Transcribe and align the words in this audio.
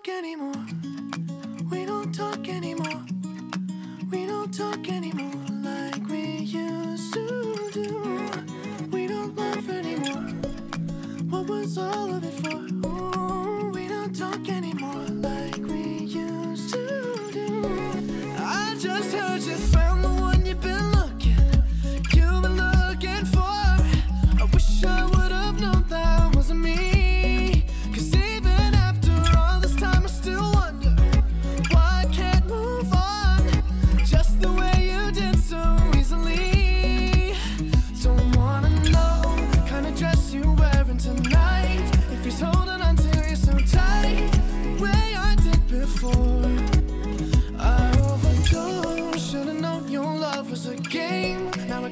work 0.00 0.08
anymore. 0.08 0.49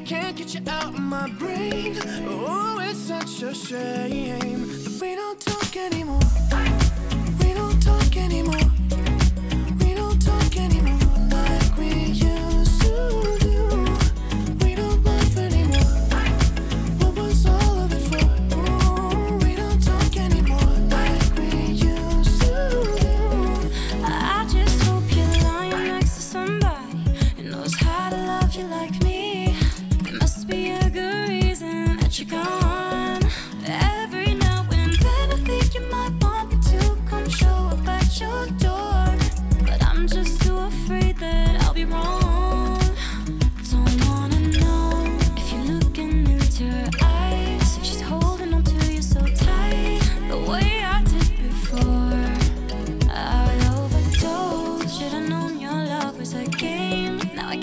can't 0.09 0.37
get 0.37 0.55
you 0.55 0.63
out 0.67 0.95
of 0.95 0.99
my 0.99 1.29
brain. 1.33 1.95
Oh, 2.27 2.79
it's 2.81 2.99
such 2.99 3.43
a 3.43 3.55
shame 3.55 4.67
that 4.67 4.99
we 5.03 5.15
don't 5.15 5.39
talk 5.39 5.77
anymore. 5.77 6.19
We 7.41 7.53
don't 7.53 7.79
talk 7.83 8.17
anymore. 8.17 8.68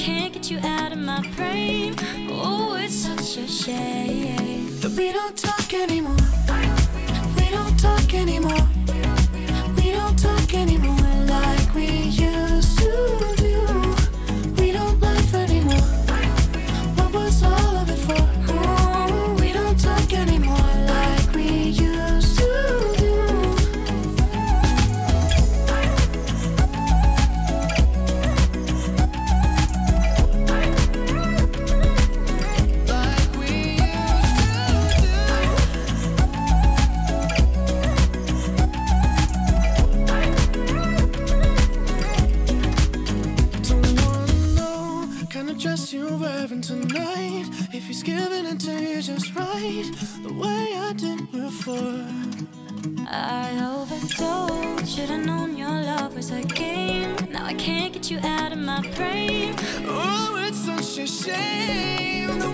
can't 0.06 0.34
get 0.34 0.52
you 0.52 0.60
out 0.60 0.92
of 0.92 1.00
my 1.00 1.20
brain. 1.36 1.96
Oh, 2.30 2.78
it's 2.80 2.94
such 2.94 3.38
a 3.44 3.48
shame. 3.48 4.80
that 4.82 4.92
we 4.92 5.12
don't 5.12 5.36
talk 5.36 5.74
anymore. 5.74 6.16
We 7.36 7.50
don't 7.50 7.76
talk 7.80 8.14
anymore. 8.14 8.75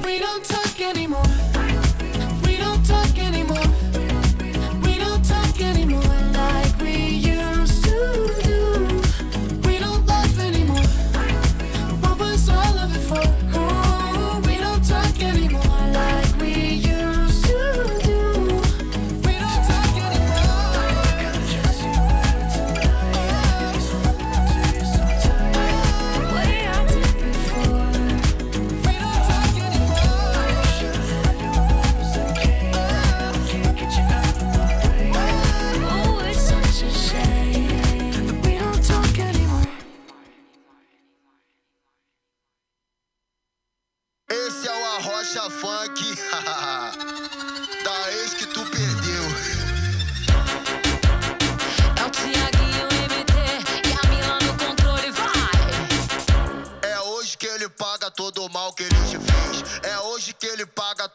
We 0.06 0.20
don't 0.20 0.44
talk 0.44 0.82
anymore. 0.82 1.71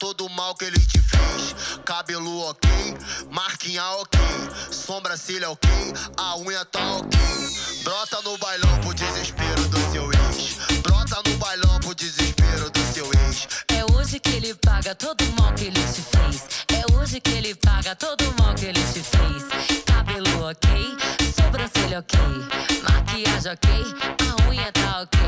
todo 0.06 0.26
o 0.26 0.30
mal 0.30 0.54
que 0.54 0.66
ele 0.66 0.78
te 0.78 1.00
fez. 1.00 1.80
Cabelo 1.84 2.42
ok, 2.42 2.70
marquinha 3.28 3.84
ok, 3.96 4.20
sobrancelha 4.70 5.50
ok, 5.50 5.68
a 6.16 6.36
unha 6.36 6.64
tá 6.64 6.92
ok. 6.92 7.18
Brota 7.82 8.22
no 8.22 8.38
bailão 8.38 8.80
pro 8.82 8.94
desespero 8.94 9.68
do 9.68 9.78
seu 9.90 10.04
ex. 10.12 10.58
Brota 10.82 11.20
no 11.28 11.36
bailão 11.38 11.80
pro 11.80 11.92
desespero 11.92 12.70
do 12.70 12.80
seu 12.94 13.06
ex. 13.06 13.48
É 13.68 13.84
hoje 13.92 14.20
que 14.20 14.30
ele 14.30 14.54
paga 14.54 14.94
todo 14.94 15.22
o 15.22 15.40
mal 15.40 15.52
que 15.54 15.64
ele 15.64 15.82
te 15.92 16.02
fez. 16.02 16.44
É 16.68 16.92
hoje 16.94 17.20
que 17.20 17.30
ele 17.30 17.54
paga 17.56 17.96
todo 17.96 18.22
o 18.30 18.42
mal 18.42 18.54
que 18.54 18.66
ele 18.66 18.80
te 18.92 19.02
fez. 19.02 19.82
Cabelo 19.84 20.48
ok, 20.48 20.96
sobrancelha 21.34 21.98
ok, 21.98 22.18
maquiagem 22.84 23.52
ok, 23.52 23.70
a 24.22 24.48
unha 24.48 24.70
tá 24.70 25.02
ok. 25.02 25.18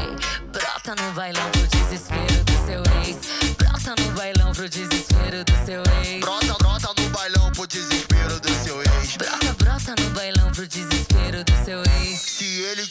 Brota 0.52 0.94
no 1.02 1.12
bailão 1.14 1.57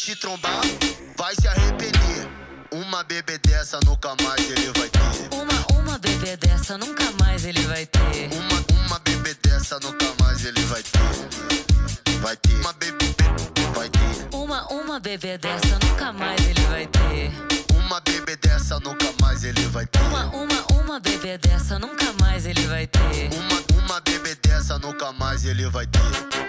te 0.07 0.15
trombar, 0.15 0.62
vai 1.18 1.36
se 1.36 1.45
arrepender. 1.50 2.30
Uma 2.71 3.04
bebê 3.04 3.38
dessa 3.39 3.77
nunca 3.83 4.15
mais 4.24 4.39
ele 4.50 4.71
vai 4.80 4.88
ter. 4.88 5.36
Uma, 5.36 5.81
uma 5.81 5.98
bebê 6.00 6.38
dessa 6.38 6.77
nunca 6.77 7.04
mais 7.19 7.44
ele 7.44 7.59
vai 7.63 7.86
ter. 7.86 8.30
Uma, 8.31 8.86
uma 8.86 9.00
bebê 9.00 9.33
dessa 9.44 9.77
nunca 9.81 10.06
mais 10.21 10.45
ele 10.45 10.62
vai 10.62 10.81
ter. 10.81 12.19
Vai 12.21 12.38
ter. 12.38 12.54
Uma 12.54 12.71
bebê, 12.71 13.06
vai 13.75 13.89
ter. 13.89 14.33
Uma, 14.33 14.65
uma 14.71 14.98
bebê 14.98 15.38
dessa 15.38 15.77
nunca 15.77 16.13
mais 16.13 16.39
ele 16.48 16.65
vai 16.68 16.88
ter. 16.88 17.31
Uma 17.75 18.00
bebê 18.00 18.38
dessa 18.38 18.80
nunca 18.80 19.13
mais 19.19 19.44
ele 19.44 19.65
vai 19.65 19.86
ter. 19.88 20.00
Uma, 20.04 20.25
uma, 20.27 20.81
uma 20.83 21.00
bebê 21.01 21.38
dessa 21.38 21.77
nunca 21.77 22.13
mais 22.21 22.45
ele 22.45 22.65
vai 22.68 22.88
ter. 22.88 23.30
Uma, 23.33 23.83
uma 23.83 24.00
bebê 24.00 24.36
dessa 24.36 24.80
nunca 24.80 25.12
mais 25.12 25.44
ele 25.44 25.68
vai 25.68 25.86
ter. 25.86 26.46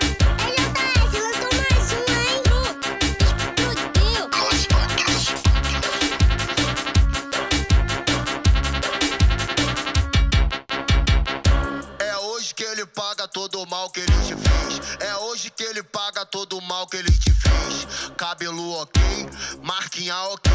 Marquinha 19.98 20.16
ok, 20.28 20.52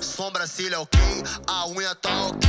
sobrancelha 0.00 0.80
ok, 0.80 0.98
a 1.46 1.66
unha 1.66 1.94
tá 1.96 2.26
ok. 2.26 2.48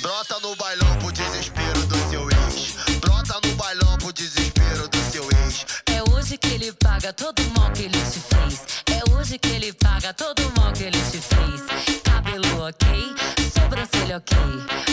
Brota 0.00 0.38
no 0.40 0.56
bailão 0.56 0.98
pro 0.98 1.12
desespero 1.12 1.86
do 1.86 1.96
seu 2.10 2.22
ex. 2.30 2.74
Brota 3.00 3.38
no 3.46 3.54
bailão 3.54 3.98
pro 3.98 4.12
desespero 4.12 4.88
do 4.88 4.98
seu 5.12 5.24
ex. 5.24 5.66
É 5.86 6.02
hoje 6.10 6.38
que 6.38 6.48
ele 6.48 6.72
paga 6.72 7.12
todo 7.12 7.38
o 7.40 7.58
mal 7.58 7.70
que 7.72 7.82
ele 7.82 7.98
te 7.98 8.20
fez. 8.20 8.62
É 8.86 9.10
hoje 9.12 9.38
que 9.38 9.48
ele 9.48 9.72
paga 9.74 10.14
todo 10.14 10.40
o 10.40 10.60
mal 10.60 10.72
que 10.72 10.84
ele 10.84 10.98
te 11.10 11.18
fez. 11.18 12.00
Cabelo 12.02 12.66
ok, 12.66 13.14
sobrancelha 13.52 14.16
ok, 14.16 14.36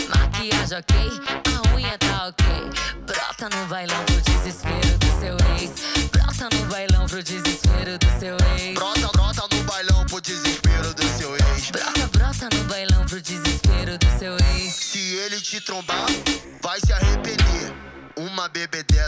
maquiagem 0.08 0.78
ok, 0.78 0.96
a 1.48 1.74
unha 1.74 1.98
tá 1.98 2.28
ok. 2.28 2.46
Brota 3.06 3.48
no 3.56 3.66
bailão 3.66 4.11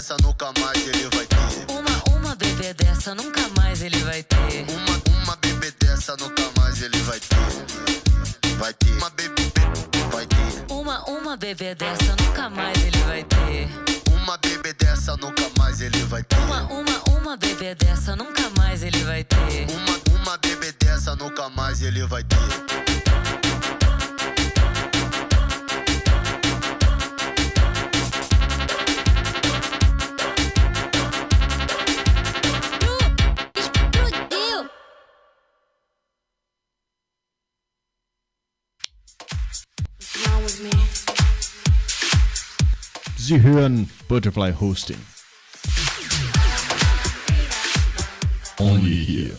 dessa 0.04 0.16
nunca 0.22 0.52
mais 0.60 0.86
ele 0.86 1.08
vai 1.16 1.26
ter. 1.26 1.72
Uma, 1.72 2.18
uma 2.18 2.34
bebê 2.34 2.74
dessa 2.74 3.14
nunca 3.14 3.40
mais 3.56 3.80
ele 3.80 3.96
vai 4.00 4.22
ter. 4.22 4.66
Uma, 4.68 5.22
uma 5.22 5.36
bebê 5.36 5.70
dessa 5.80 6.14
nunca 6.18 6.42
mais 6.58 6.82
ele 6.82 6.98
vai 7.04 7.18
ter. 7.18 8.50
Vai 8.58 8.74
ter. 8.74 8.90
Uma 8.98 9.08
bebê, 9.08 9.42
vai 10.12 10.26
ter. 10.26 10.72
Uma, 10.74 11.02
uma 11.08 11.36
bebê 11.38 11.74
dessa 11.74 12.14
nunca 12.20 12.50
mais 12.50 12.84
ele 12.84 12.98
vai 13.04 13.24
ter. 13.24 13.68
Uma 14.12 14.36
bebê 14.36 14.74
dessa 14.74 15.16
nunca 15.16 15.50
mais 15.58 15.80
ele 15.80 16.02
vai 16.02 16.22
ter. 16.22 16.36
Uma, 16.36 16.62
uma, 16.64 17.18
uma 17.18 17.36
bebê 17.38 17.74
dessa 17.74 18.14
nunca 18.14 18.50
mais 18.58 18.82
ele 18.82 19.02
vai 19.04 19.24
ter. 19.24 19.66
Uma, 19.70 20.20
uma 20.20 20.36
bebê 20.36 20.70
dessa 20.72 21.16
nunca 21.16 21.48
mais 21.48 21.80
ele 21.80 22.04
vai 22.04 22.22
ter. 22.22 22.73
Sie 43.34 43.42
hören 43.42 43.90
Butterfly 44.06 44.52
Hosting. 44.52 44.96
Only 48.60 48.94
here. 48.94 49.36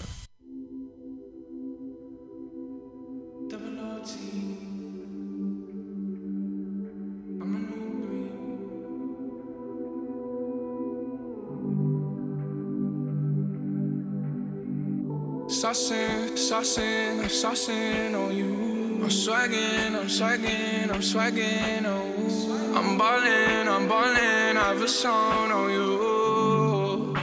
Saucing, 15.48 16.36
saucing, 16.36 17.22
I'm 17.22 17.30
saucing 17.30 18.14
on 18.14 18.36
you. 18.36 18.75
I'm 19.06 19.12
swagging, 19.12 19.96
I'm 19.96 20.10
swagging, 20.10 20.90
I'm 20.90 21.00
swagging 21.00 21.86
on 21.86 22.08
you. 22.18 22.76
I'm 22.76 22.98
ballin', 22.98 23.68
I'm 23.68 23.88
ballin', 23.88 24.58
I 24.58 24.70
have 24.70 24.82
a 24.82 24.88
song 24.88 25.52
on 25.52 25.70
you. 25.70 27.14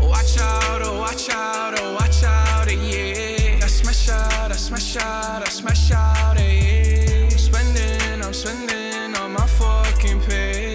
Watch 0.00 0.36
out, 0.40 0.82
oh 0.82 0.98
watch 0.98 1.30
out, 1.30 1.78
oh 1.78 1.94
watch 1.94 2.24
out, 2.24 2.66
eh, 2.66 2.72
yeah. 2.72 3.64
I 3.64 3.68
smash 3.68 4.08
out, 4.08 4.50
I 4.50 4.56
smash 4.56 4.96
out, 4.96 5.42
I 5.42 5.48
smash 5.48 5.92
out, 5.92 6.36
eh, 6.38 6.42
yeah. 6.42 7.28
I'm 7.30 7.38
spending, 7.38 8.20
I'm 8.20 8.32
spending 8.32 9.14
on 9.14 9.32
my 9.32 9.46
fucking 9.46 10.20
pay. 10.22 10.74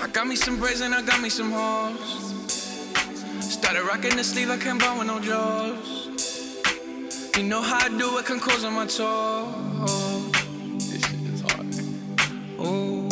I 0.00 0.06
got 0.12 0.28
me 0.28 0.36
some 0.36 0.60
braids 0.60 0.82
and 0.82 0.94
I 0.94 1.02
got 1.02 1.20
me 1.20 1.30
some 1.30 1.50
hoes. 1.50 2.09
Started 3.70 3.86
rocking 3.86 4.16
the 4.16 4.24
sleeve, 4.24 4.50
I 4.50 4.56
can't 4.56 4.80
buy 4.80 4.98
with 4.98 5.06
no 5.06 5.20
jaws. 5.20 6.08
You 7.36 7.44
know 7.44 7.62
how 7.62 7.86
I 7.86 7.88
do 7.96 8.18
it, 8.18 8.24
can 8.24 8.40
close 8.40 8.64
on 8.64 8.72
my 8.74 8.84
toes. 8.84 10.32
This 10.90 11.00
shit 11.06 11.20
is 11.30 11.40
hard. 11.42 11.66
Ooh. 12.58 13.08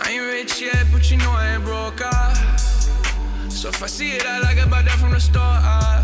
I 0.00 0.08
ain't 0.08 0.22
rich 0.22 0.62
yet, 0.62 0.86
but 0.92 1.10
you 1.10 1.16
know 1.16 1.32
I 1.32 1.54
ain't 1.54 1.64
broke. 1.64 2.00
Ah. 2.00 2.54
So 3.48 3.70
if 3.70 3.82
I 3.82 3.88
see 3.88 4.12
it, 4.12 4.24
I 4.24 4.38
like 4.38 4.58
it, 4.58 4.70
buy 4.70 4.82
that 4.82 4.96
from 5.00 5.10
the 5.10 5.18
store. 5.18 5.42
Ah. 5.42 5.98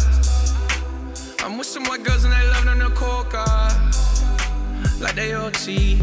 I'm 1.44 1.56
with 1.56 1.68
some 1.68 1.84
white 1.84 2.02
girls 2.02 2.24
and 2.24 2.32
they 2.32 2.48
love 2.48 2.64
them 2.64 2.80
the 2.80 2.90
coca. 2.96 3.46
Like 4.98 5.14
they 5.14 5.34
OT. 5.34 6.00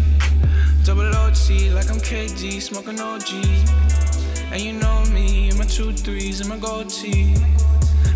Double 0.85 1.13
OT, 1.13 1.71
like 1.71 1.89
I'm 1.89 1.99
KD, 1.99 2.61
smoking 2.61 3.01
OG. 3.01 4.24
And 4.51 4.61
you 4.61 4.73
know 4.73 5.03
me, 5.11 5.49
in 5.49 5.57
my 5.57 5.65
two 5.65 5.91
threes 5.91 6.39
and 6.39 6.49
my 6.49 6.57
gold 6.57 6.89
tee. 6.89 7.35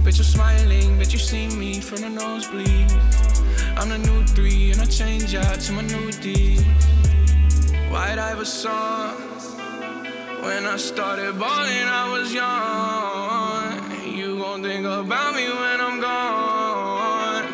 Bet 0.04 0.18
you're 0.18 0.24
smiling, 0.24 0.98
bet 0.98 1.12
you 1.12 1.20
see 1.20 1.48
me 1.48 1.82
from 1.82 2.02
the 2.02 2.10
nosebleed. 2.10 2.92
I'm 3.78 3.90
the 3.90 3.98
new 3.98 4.26
three, 4.26 4.72
and 4.72 4.82
I 4.82 4.86
change 4.86 5.36
out 5.36 5.60
to 5.62 5.72
my 5.74 5.82
new 5.82 6.12
D. 6.12 6.58
White 7.92 8.20
Iverson. 8.20 9.30
When 10.42 10.66
I 10.66 10.78
started 10.78 11.38
balling, 11.38 11.88
I 12.02 12.12
was 12.12 12.34
young. 12.34 14.16
You 14.18 14.38
gon' 14.38 14.64
think 14.64 14.86
about 14.86 15.36
me 15.36 15.48
when 15.50 15.82
I'm 15.82 16.00
gone. 16.00 17.46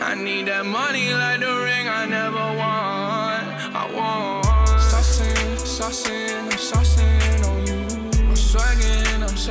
I 0.00 0.14
need 0.14 0.46
that 0.46 0.64
money 0.64 1.12
like 1.12 1.40
the 1.40 1.61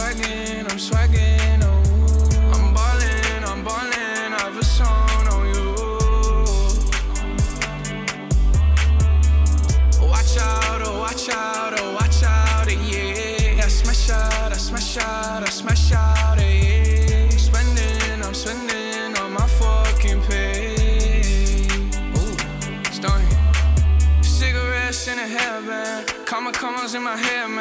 swagging, 0.01 0.65
I'm 0.65 0.71
I'm 0.71 0.79
swagging. 0.79 1.61
I'm 2.53 2.73
ballin', 2.73 3.43
I'm 3.45 3.63
ballin', 3.63 4.33
I 4.33 4.41
have 4.45 4.57
a 4.57 4.63
song 4.63 5.27
on 5.35 5.43
you. 5.53 5.69
Watch 10.09 10.37
out, 10.39 10.81
oh 10.87 10.99
watch 10.99 11.29
out, 11.29 11.79
oh 11.79 11.93
watch 11.93 12.23
out, 12.23 12.67
eh, 12.67 12.77
yeah. 12.91 13.63
I 13.63 13.67
smash 13.67 14.09
out, 14.09 14.51
I 14.51 14.57
smash 14.57 14.97
out, 14.97 15.43
I 15.43 15.49
smash 15.49 15.91
out, 15.91 16.39
eh, 16.39 16.49
yeah. 16.65 17.31
I'm 17.31 17.37
spending, 17.37 18.23
I'm 18.25 18.33
spending 18.33 19.17
on 19.21 19.33
my 19.33 19.47
fucking 19.59 20.21
pay. 20.23 21.67
Ooh, 22.17 22.37
stunning. 22.91 23.37
Cigarettes 24.23 25.07
in 25.07 25.19
a 25.19 25.27
hairband. 25.35 26.25
Comma 26.25 26.51
commas 26.51 26.95
in 26.95 27.03
my 27.03 27.17
hair, 27.17 27.47
man. 27.47 27.60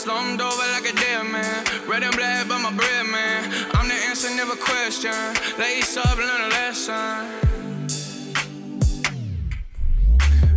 Slummed 0.00 0.40
over 0.40 0.66
like 0.72 0.88
a 0.90 0.96
dead 0.96 1.26
man. 1.26 1.62
Red 1.86 2.02
and 2.02 2.16
black 2.16 2.48
by 2.48 2.56
my 2.56 2.72
bread, 2.72 3.04
man. 3.12 3.52
I'm 3.74 3.86
the 3.86 3.94
answer, 4.08 4.34
never 4.34 4.56
question. 4.56 5.12
Lace 5.58 5.94
up, 5.98 6.16
learn 6.16 6.40
a 6.40 6.48
lesson. 6.48 7.28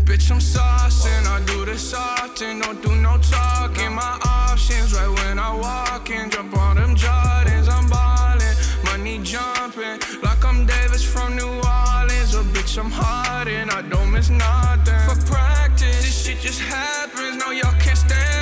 Bitch, 0.07 0.31
I'm 0.31 0.39
saucing. 0.39 1.25
I 1.27 1.43
do 1.45 1.65
this 1.65 1.93
often. 1.93 2.59
Don't 2.59 2.81
do 2.81 2.95
no 2.95 3.17
talking. 3.17 3.91
My 3.91 4.17
options 4.25 4.93
right 4.93 5.09
when 5.09 5.37
I 5.37 5.53
walk 5.53 6.09
in. 6.09 6.29
Jump 6.29 6.55
on 6.55 6.77
them 6.77 6.95
Jordans. 6.95 7.67
I'm 7.69 7.89
ballin'. 7.89 8.55
Money 8.85 9.19
jumping. 9.23 9.99
Like 10.23 10.45
I'm 10.45 10.65
Davis 10.65 11.03
from 11.03 11.35
New 11.35 11.49
Orleans. 11.49 12.33
Or 12.33 12.45
bitch, 12.55 12.79
I'm 12.79 12.89
hard 12.89 13.49
I 13.49 13.81
don't 13.89 14.09
miss 14.09 14.29
nothing. 14.29 15.01
For 15.07 15.19
practice, 15.25 16.01
this 16.01 16.25
shit 16.25 16.39
just 16.39 16.61
happens. 16.61 17.35
No, 17.35 17.51
y'all 17.51 17.73
can't 17.81 17.97
stand 17.97 18.32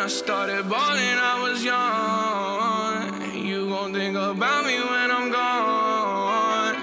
I 0.00 0.06
started 0.06 0.68
balling, 0.68 1.18
I 1.32 1.42
was 1.42 1.64
young. 1.64 3.34
You 3.34 3.68
gon' 3.68 3.92
think 3.92 4.16
about 4.16 4.64
me 4.64 4.78
when 4.78 5.10
I'm 5.10 5.28
gone. 5.30 6.76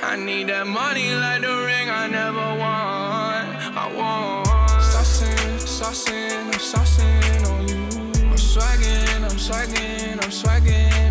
I 0.00 0.14
need 0.16 0.46
that 0.46 0.68
money 0.68 1.12
like 1.12 1.42
the 1.42 1.54
ring 1.66 1.90
I 1.90 2.06
never 2.06 2.46
won. 2.62 3.40
I 3.82 3.92
want. 3.96 4.46
Saucing, 4.80 5.58
saucing, 5.78 6.38
I'm 6.38 6.60
saucing 6.70 7.50
on 7.50 7.68
you. 7.68 8.30
I'm 8.30 8.38
swagging, 8.38 9.24
I'm 9.24 9.38
swagging, 9.38 10.22
I'm 10.22 10.30
swagging 10.30 11.01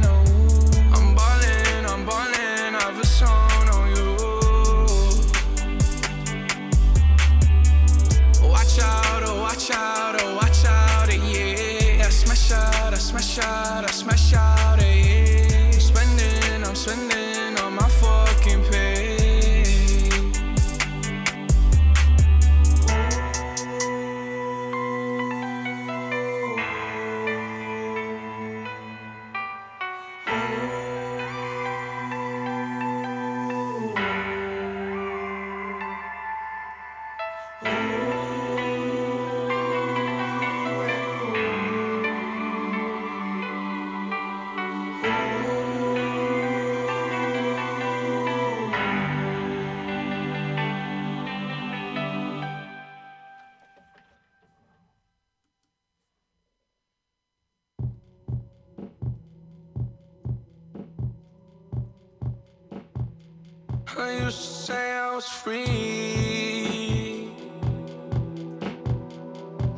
I 64.01 64.17
used 64.25 64.41
to 64.41 64.53
say 64.67 64.91
I 64.93 65.15
was 65.15 65.27
free. 65.27 65.69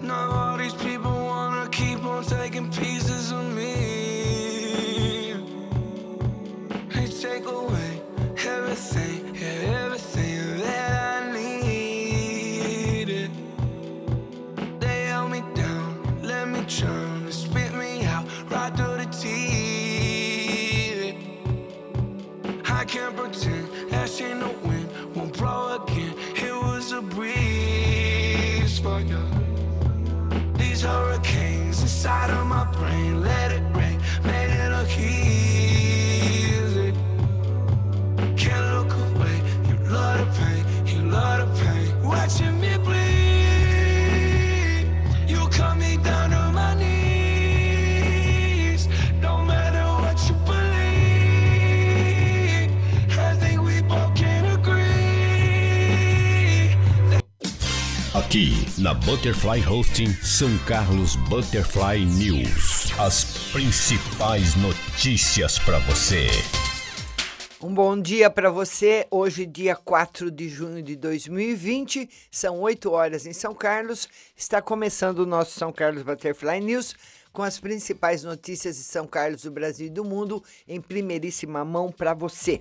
Now 0.02 0.32
all 0.32 0.58
these 0.58 0.74
people 0.76 1.12
wanna 1.12 1.68
keep 1.70 2.02
on 2.06 2.24
taking 2.24 2.72
pieces 2.72 3.32
of 3.34 3.44
me. 3.54 3.73
Inside 32.04 32.32
of 32.32 32.46
my 32.48 32.63
Aqui 58.14 58.52
na 58.78 58.94
Butterfly 58.94 59.68
Hosting 59.68 60.14
São 60.22 60.56
Carlos 60.68 61.16
Butterfly 61.16 62.06
News. 62.06 62.92
As 63.00 63.50
principais 63.52 64.56
notícias 64.56 65.58
para 65.58 65.80
você. 65.80 66.28
Um 67.60 67.74
bom 67.74 68.00
dia 68.00 68.30
para 68.30 68.52
você. 68.52 69.08
Hoje, 69.10 69.48
dia 69.48 69.76
4 69.76 70.30
de 70.30 70.48
junho 70.48 70.84
de 70.84 70.96
2020, 70.96 72.08
são 72.30 72.60
8 72.60 72.92
horas 72.92 73.26
em 73.26 73.34
São 73.34 73.56
Carlos. 73.56 74.08
Está 74.38 74.62
começando 74.62 75.22
o 75.22 75.26
nosso 75.26 75.58
São 75.58 75.74
Carlos 75.74 76.04
Butterfly 76.04 76.62
News 76.62 76.96
com 77.32 77.42
as 77.42 77.60
principais 77.60 78.24
notícias 78.24 78.76
de 78.76 78.84
São 78.84 79.08
Carlos, 79.08 79.42
do 79.42 79.50
Brasil 79.50 79.88
e 79.88 79.90
do 79.90 80.06
mundo 80.06 80.44
em 80.68 80.80
primeiríssima 80.80 81.66
mão 81.66 81.92
para 81.92 82.14
você. 82.14 82.60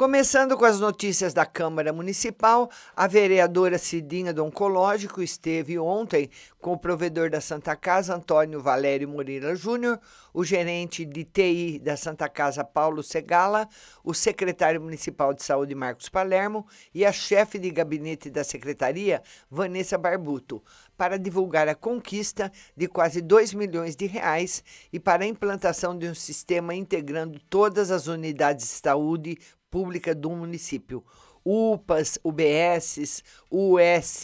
Começando 0.00 0.56
com 0.56 0.64
as 0.64 0.80
notícias 0.80 1.34
da 1.34 1.44
Câmara 1.44 1.92
Municipal, 1.92 2.70
a 2.96 3.06
vereadora 3.06 3.76
Cidinha 3.76 4.32
do 4.32 4.42
Oncológico 4.42 5.20
esteve 5.20 5.78
ontem 5.78 6.30
com 6.58 6.72
o 6.72 6.78
provedor 6.78 7.28
da 7.28 7.38
Santa 7.38 7.76
Casa, 7.76 8.14
Antônio 8.14 8.62
Valério 8.62 9.06
Moreira 9.06 9.54
Júnior, 9.54 10.00
o 10.32 10.42
gerente 10.42 11.04
de 11.04 11.22
TI 11.22 11.78
da 11.78 11.98
Santa 11.98 12.30
Casa, 12.30 12.64
Paulo 12.64 13.02
Segala, 13.02 13.68
o 14.02 14.14
secretário 14.14 14.80
municipal 14.80 15.34
de 15.34 15.42
saúde, 15.42 15.74
Marcos 15.74 16.08
Palermo, 16.08 16.66
e 16.94 17.04
a 17.04 17.12
chefe 17.12 17.58
de 17.58 17.70
gabinete 17.70 18.30
da 18.30 18.42
secretaria, 18.42 19.22
Vanessa 19.50 19.98
Barbuto, 19.98 20.62
para 20.96 21.18
divulgar 21.18 21.68
a 21.68 21.74
conquista 21.74 22.50
de 22.74 22.88
quase 22.88 23.20
2 23.20 23.52
milhões 23.52 23.96
de 23.96 24.06
reais 24.06 24.64
e 24.90 24.98
para 24.98 25.24
a 25.24 25.28
implantação 25.28 25.96
de 25.98 26.08
um 26.08 26.14
sistema 26.14 26.74
integrando 26.74 27.38
todas 27.50 27.90
as 27.90 28.06
unidades 28.06 28.66
de 28.66 28.72
saúde 28.72 29.38
pública 29.70 30.14
do 30.14 30.30
município. 30.30 31.04
UPAs, 31.44 32.18
UBSs, 32.22 33.22
US, 33.50 34.22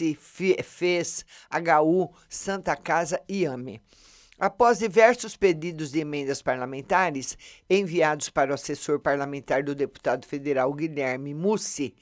FES, 0.63 1.25
HU, 1.49 2.09
Santa 2.29 2.75
Casa 2.75 3.19
e 3.27 3.45
AME. 3.45 3.81
Após 4.39 4.77
diversos 4.77 5.35
pedidos 5.35 5.91
de 5.91 5.99
emendas 5.99 6.43
parlamentares 6.43 7.35
enviados 7.67 8.29
para 8.29 8.51
o 8.51 8.53
assessor 8.53 8.99
parlamentar 8.99 9.63
do 9.63 9.73
deputado 9.73 10.27
federal 10.27 10.71
Guilherme 10.73 11.33
Mussi, 11.33 11.95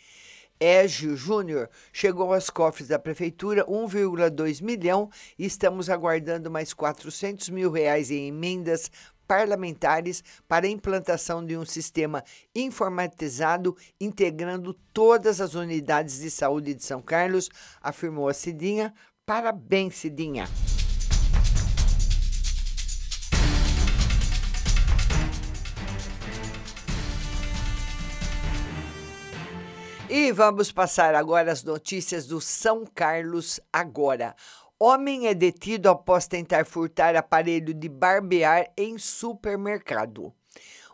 Égio 0.60 1.16
Júnior 1.18 1.70
chegou 1.92 2.34
aos 2.34 2.50
cofres 2.50 2.88
da 2.88 2.98
prefeitura 2.98 3.66
1,2 3.66 4.62
milhão 4.62 5.10
e 5.38 5.46
estamos 5.46 5.90
aguardando 5.90 6.50
mais 6.50 6.74
400 6.74 7.50
mil 7.50 7.72
reais 7.72 8.10
em 8.10 8.28
emendas 8.28 8.90
parlamentares 9.28 10.24
para 10.48 10.66
a 10.66 10.70
implantação 10.70 11.46
de 11.46 11.58
um 11.58 11.66
sistema 11.66 12.24
informatizado 12.54 13.76
integrando 14.00 14.74
todas 14.94 15.42
as 15.42 15.54
unidades 15.56 16.20
de 16.20 16.32
saúde 16.32 16.74
de 16.74 16.84
São 16.84 17.02
Carlos, 17.02 17.50
afirmou 17.82 18.30
a 18.30 18.34
Cidinha. 18.34 18.94
Parabéns, 19.26 19.96
Cidinha. 19.96 20.48
E 30.08 30.32
vamos 30.32 30.72
passar 30.72 31.16
agora 31.16 31.52
as 31.52 31.64
notícias 31.64 32.28
do 32.28 32.40
São 32.40 32.86
Carlos 32.86 33.60
agora. 33.74 34.36
Homem 34.78 35.28
é 35.28 35.34
detido 35.34 35.90
após 35.90 36.28
tentar 36.28 36.66
furtar 36.66 37.16
aparelho 37.16 37.74
de 37.74 37.88
barbear 37.88 38.70
em 38.76 38.98
supermercado. 38.98 40.34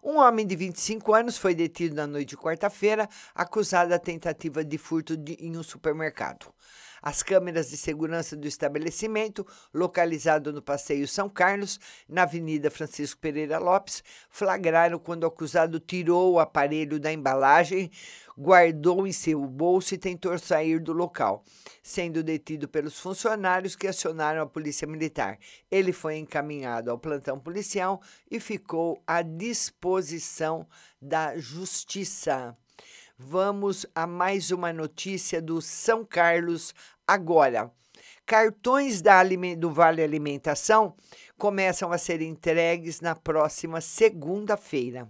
Um 0.04 0.18
homem 0.18 0.46
de 0.46 0.56
25 0.56 1.12
anos 1.16 1.36
foi 1.36 1.56
detido 1.56 1.96
na 1.96 2.06
noite 2.06 2.30
de 2.30 2.38
quarta-feira, 2.38 3.10
acusado 3.34 3.90
da 3.90 3.98
tentativa 3.98 4.64
de 4.64 4.78
furto 4.78 5.18
de, 5.18 5.34
em 5.34 5.58
um 5.58 5.64
supermercado. 5.64 6.54
As 7.02 7.24
câmeras 7.24 7.72
de 7.72 7.78
segurança 7.78 8.38
do 8.38 8.48
estabelecimento, 8.48 9.46
localizado 9.74 10.54
no 10.54 10.62
Passeio 10.62 11.08
São 11.08 11.28
Carlos, 11.28 11.80
na 12.08 12.22
Avenida 12.22 12.70
Francisco 12.70 13.20
Pereira 13.20 13.58
Lopes, 13.58 14.04
flagraram 14.30 15.00
quando 15.00 15.24
o 15.24 15.28
acusado 15.28 15.80
tirou 15.80 16.34
o 16.34 16.40
aparelho 16.40 17.00
da 17.00 17.12
embalagem, 17.12 17.90
guardou 18.42 19.06
em 19.06 19.12
seu 19.12 19.46
bolso 19.46 19.94
e 19.94 20.00
tentou 20.00 20.36
sair 20.40 20.80
do 20.80 20.94
local, 20.94 21.44
sendo 21.84 22.24
detido 22.24 22.68
pelos 22.68 23.00
funcionários 23.00 23.76
que 23.76 23.86
acionaram 23.86 24.42
a 24.42 24.48
Polícia 24.48 24.88
Militar. 24.88 25.38
Ele 25.70 25.94
foi 25.94 26.18
encaminhado 26.18 26.90
ao 26.90 26.98
plantão 26.98 27.40
policial 27.40 28.02
e 28.32 28.40
ficou 28.40 29.00
à 29.06 29.22
disposição 29.22 30.68
da 31.00 31.38
Justiça. 31.38 32.58
Vamos 33.16 33.86
a 33.94 34.08
mais 34.08 34.50
uma 34.50 34.74
notícia 34.74 35.40
do 35.40 35.62
São 35.62 36.04
Carlos 36.04 36.74
agora. 37.08 37.72
Cartões 38.26 39.04
do 39.56 39.70
Vale 39.70 40.02
Alimentação 40.02 40.96
começam 41.38 41.92
a 41.92 41.98
ser 42.00 42.24
entregues 42.24 43.02
na 43.02 43.14
próxima 43.14 43.82
segunda-feira. 43.82 45.08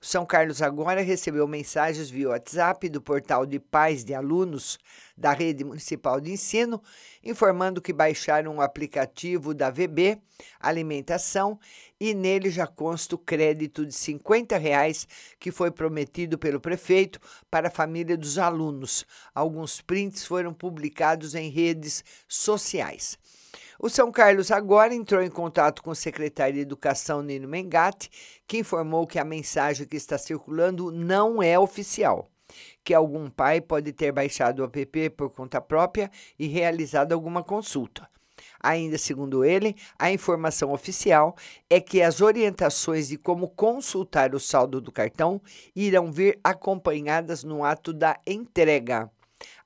O 0.00 0.04
São 0.04 0.26
Carlos 0.26 0.60
agora 0.60 1.00
recebeu 1.00 1.48
mensagens 1.48 2.10
via 2.10 2.28
WhatsApp 2.28 2.88
do 2.88 3.00
portal 3.00 3.46
de 3.46 3.58
pais 3.58 4.04
de 4.04 4.12
alunos 4.12 4.78
da 5.16 5.32
Rede 5.32 5.64
Municipal 5.64 6.20
de 6.20 6.32
Ensino, 6.32 6.82
informando 7.24 7.80
que 7.80 7.92
baixaram 7.92 8.56
o 8.56 8.60
aplicativo 8.60 9.54
da 9.54 9.70
VB 9.70 10.20
Alimentação 10.60 11.58
e 11.98 12.12
nele 12.12 12.50
já 12.50 12.66
consta 12.66 13.14
o 13.14 13.18
crédito 13.18 13.86
de 13.86 13.94
50 13.94 14.58
reais 14.58 15.08
que 15.40 15.50
foi 15.50 15.70
prometido 15.70 16.36
pelo 16.36 16.60
prefeito 16.60 17.18
para 17.50 17.68
a 17.68 17.70
família 17.70 18.18
dos 18.18 18.38
alunos. 18.38 19.06
Alguns 19.34 19.80
prints 19.80 20.26
foram 20.26 20.52
publicados 20.52 21.34
em 21.34 21.48
redes 21.48 22.04
sociais. 22.28 23.18
O 23.78 23.90
São 23.90 24.10
Carlos 24.10 24.50
agora 24.50 24.94
entrou 24.94 25.22
em 25.22 25.28
contato 25.28 25.82
com 25.82 25.90
o 25.90 25.94
secretário 25.94 26.54
de 26.54 26.60
Educação, 26.60 27.22
Nino 27.22 27.46
Mengatti, 27.46 28.10
que 28.46 28.58
informou 28.58 29.06
que 29.06 29.18
a 29.18 29.24
mensagem 29.24 29.86
que 29.86 29.96
está 29.96 30.16
circulando 30.16 30.90
não 30.90 31.42
é 31.42 31.58
oficial, 31.58 32.26
que 32.82 32.94
algum 32.94 33.28
pai 33.28 33.60
pode 33.60 33.92
ter 33.92 34.12
baixado 34.12 34.60
o 34.60 34.64
app 34.64 35.10
por 35.10 35.30
conta 35.30 35.60
própria 35.60 36.10
e 36.38 36.46
realizado 36.46 37.12
alguma 37.12 37.42
consulta. 37.42 38.08
Ainda 38.60 38.96
segundo 38.96 39.44
ele, 39.44 39.76
a 39.98 40.10
informação 40.10 40.72
oficial 40.72 41.36
é 41.68 41.78
que 41.78 42.00
as 42.00 42.22
orientações 42.22 43.08
de 43.08 43.18
como 43.18 43.48
consultar 43.48 44.34
o 44.34 44.40
saldo 44.40 44.80
do 44.80 44.90
cartão 44.90 45.40
irão 45.74 46.10
vir 46.10 46.38
acompanhadas 46.42 47.44
no 47.44 47.62
ato 47.62 47.92
da 47.92 48.18
entrega. 48.26 49.10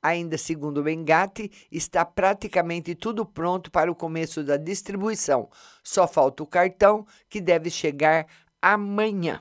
Ainda 0.02 0.38
segundo 0.38 0.82
Bengatti, 0.82 1.50
está 1.70 2.04
praticamente 2.04 2.94
tudo 2.94 3.26
pronto 3.26 3.70
para 3.70 3.92
o 3.92 3.94
começo 3.94 4.42
da 4.42 4.56
distribuição. 4.56 5.48
Só 5.84 6.08
falta 6.08 6.42
o 6.42 6.46
cartão, 6.46 7.06
que 7.28 7.40
deve 7.40 7.68
chegar 7.70 8.26
amanhã. 8.62 9.40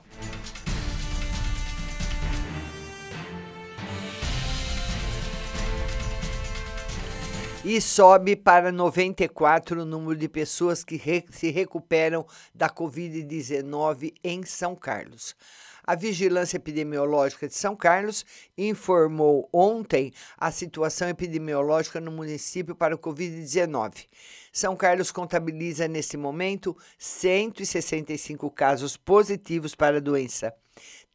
E 7.62 7.78
sobe 7.78 8.36
para 8.36 8.72
94 8.72 9.82
o 9.82 9.84
número 9.84 10.18
de 10.18 10.26
pessoas 10.28 10.82
que 10.82 10.96
re 10.96 11.26
se 11.30 11.50
recuperam 11.50 12.26
da 12.54 12.70
Covid-19 12.70 14.14
em 14.24 14.42
São 14.44 14.74
Carlos. 14.74 15.36
A 15.90 15.96
Vigilância 15.96 16.56
Epidemiológica 16.56 17.48
de 17.48 17.54
São 17.56 17.74
Carlos 17.74 18.24
informou 18.56 19.48
ontem 19.52 20.12
a 20.38 20.48
situação 20.52 21.08
epidemiológica 21.08 21.98
no 21.98 22.12
município 22.12 22.76
para 22.76 22.94
o 22.94 22.98
Covid-19. 22.98 24.06
São 24.52 24.76
Carlos 24.76 25.10
contabiliza 25.10 25.88
nesse 25.88 26.16
momento 26.16 26.76
165 26.96 28.48
casos 28.52 28.96
positivos 28.96 29.74
para 29.74 29.96
a 29.96 30.00
doença. 30.00 30.54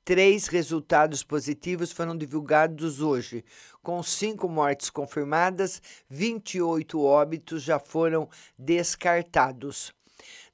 Três 0.03 0.47
resultados 0.47 1.23
positivos 1.23 1.93
foram 1.93 2.17
divulgados 2.17 2.99
hoje, 2.99 3.45
com 3.81 4.03
cinco 4.03 4.49
mortes 4.49 4.89
confirmadas, 4.89 5.81
28 6.09 7.01
óbitos 7.01 7.63
já 7.63 7.79
foram 7.79 8.27
descartados. 8.59 9.95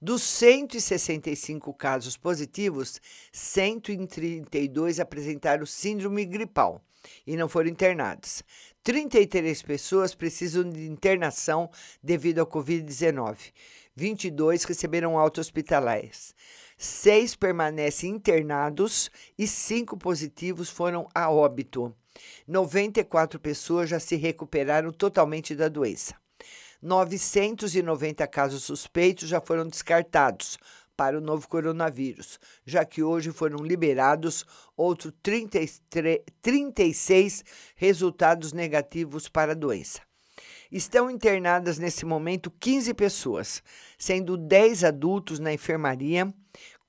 Dos 0.03 0.23
165 0.23 1.71
casos 1.75 2.17
positivos, 2.17 2.99
132 3.31 4.99
apresentaram 4.99 5.63
síndrome 5.63 6.25
gripal 6.25 6.81
e 7.27 7.37
não 7.37 7.47
foram 7.47 7.69
internados. 7.69 8.41
33 8.83 9.61
pessoas 9.61 10.15
precisam 10.15 10.67
de 10.67 10.87
internação 10.87 11.69
devido 12.01 12.39
ao 12.39 12.47
Covid-19. 12.47 13.53
22 13.95 14.63
receberam 14.63 15.19
alta 15.19 15.39
hospitalares. 15.39 16.33
Seis 16.79 17.35
permanecem 17.35 18.09
internados 18.09 19.11
e 19.37 19.45
cinco 19.45 19.95
positivos 19.95 20.67
foram 20.67 21.07
a 21.13 21.29
óbito. 21.29 21.95
94 22.47 23.39
pessoas 23.39 23.87
já 23.87 23.99
se 23.99 24.15
recuperaram 24.15 24.91
totalmente 24.91 25.53
da 25.53 25.67
doença. 25.67 26.15
990 26.81 28.25
casos 28.27 28.63
suspeitos 28.63 29.29
já 29.29 29.39
foram 29.39 29.67
descartados 29.67 30.57
para 30.97 31.17
o 31.17 31.21
novo 31.21 31.47
coronavírus, 31.47 32.39
já 32.65 32.85
que 32.85 33.01
hoje 33.01 33.31
foram 33.31 33.63
liberados 33.63 34.45
outros 34.75 35.13
33, 35.23 36.21
36 36.41 37.43
resultados 37.75 38.53
negativos 38.53 39.27
para 39.27 39.53
a 39.53 39.55
doença. 39.55 40.01
Estão 40.71 41.09
internadas 41.09 41.77
nesse 41.77 42.05
momento 42.05 42.49
15 42.51 42.93
pessoas, 42.93 43.61
sendo 43.97 44.37
10 44.37 44.83
adultos 44.83 45.39
na 45.39 45.53
enfermaria, 45.53 46.33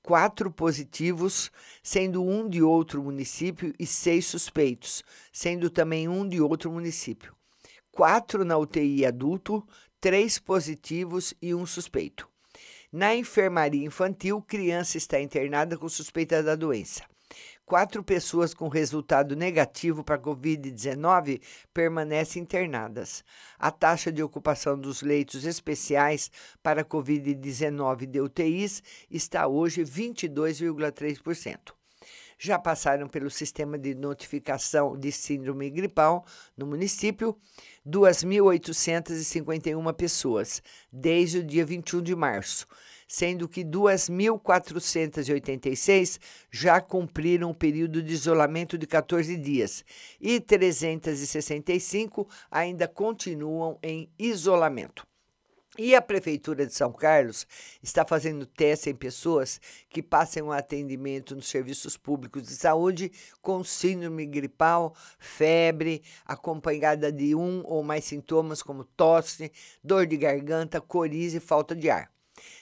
quatro 0.03 0.51
positivos, 0.51 1.49
sendo 1.81 2.23
um 2.23 2.47
de 2.47 2.61
outro 2.61 3.01
município, 3.01 3.73
e 3.79 3.85
seis 3.85 4.25
suspeitos, 4.25 5.03
sendo 5.31 5.69
também 5.69 6.07
um 6.07 6.27
de 6.27 6.41
outro 6.41 6.71
município. 6.71 7.33
Quatro 7.91 8.43
na 8.43 8.57
UTI 8.57 9.05
adulto, 9.05 9.65
três 10.03 10.37
positivos 10.37 11.33
e 11.41 11.55
um 11.55 11.65
suspeito. 11.65 12.27
Na 12.91 13.15
enfermaria 13.15 13.85
infantil, 13.85 14.41
criança 14.41 14.97
está 14.97 15.17
internada 15.17 15.77
com 15.77 15.87
suspeita 15.87 16.43
da 16.43 16.57
doença. 16.57 17.05
Quatro 17.65 18.03
pessoas 18.03 18.53
com 18.53 18.67
resultado 18.67 19.33
negativo 19.33 20.03
para 20.03 20.19
Covid-19 20.19 21.41
permanecem 21.73 22.41
internadas. 22.41 23.23
A 23.57 23.71
taxa 23.71 24.11
de 24.11 24.21
ocupação 24.21 24.77
dos 24.77 25.01
leitos 25.01 25.45
especiais 25.45 26.29
para 26.61 26.83
Covid-19 26.83 28.05
de 28.05 28.19
UTIs 28.19 28.83
está 29.09 29.47
hoje 29.47 29.83
22,3%. 29.83 31.71
Já 32.37 32.59
passaram 32.59 33.07
pelo 33.07 33.29
sistema 33.29 33.77
de 33.79 33.95
notificação 33.95 34.97
de 34.97 35.13
síndrome 35.13 35.69
gripal 35.69 36.25
no 36.57 36.65
município 36.65 37.37
2.851 37.87 39.93
pessoas, 39.93 40.61
desde 40.91 41.39
o 41.39 41.43
dia 41.43 41.65
21 41.65 42.01
de 42.01 42.15
março 42.15 42.67
sendo 43.13 43.47
que 43.47 43.63
2.486 43.63 46.19
já 46.51 46.81
cumpriram 46.81 47.51
o 47.51 47.55
período 47.55 48.01
de 48.01 48.11
isolamento 48.11 48.75
de 48.75 48.87
14 48.87 49.37
dias 49.37 49.85
e 50.19 50.39
365 50.39 52.27
ainda 52.49 52.87
continuam 52.87 53.77
em 53.83 54.09
isolamento. 54.17 55.05
E 55.75 55.95
a 55.95 56.01
Prefeitura 56.03 56.67
de 56.67 56.73
São 56.73 56.93
Carlos 56.93 57.47
está 57.81 58.05
fazendo 58.05 58.45
teste 58.45 58.91
em 58.91 58.95
pessoas 58.95 59.59
que 59.89 60.03
passem 60.03 60.43
um 60.43 60.51
atendimento 60.51 61.35
nos 61.35 61.47
serviços 61.47 61.97
públicos 61.97 62.43
de 62.43 62.53
saúde 62.53 63.11
com 63.41 63.63
síndrome 63.63 64.27
gripal, 64.27 64.95
febre, 65.17 66.03
acompanhada 66.25 67.11
de 67.11 67.33
um 67.33 67.63
ou 67.65 67.81
mais 67.81 68.05
sintomas 68.05 68.61
como 68.61 68.83
tosse, 68.83 69.51
dor 69.83 70.05
de 70.05 70.15
garganta, 70.15 70.79
coriza 70.79 71.37
e 71.37 71.39
falta 71.39 71.75
de 71.75 71.89
ar. 71.89 72.12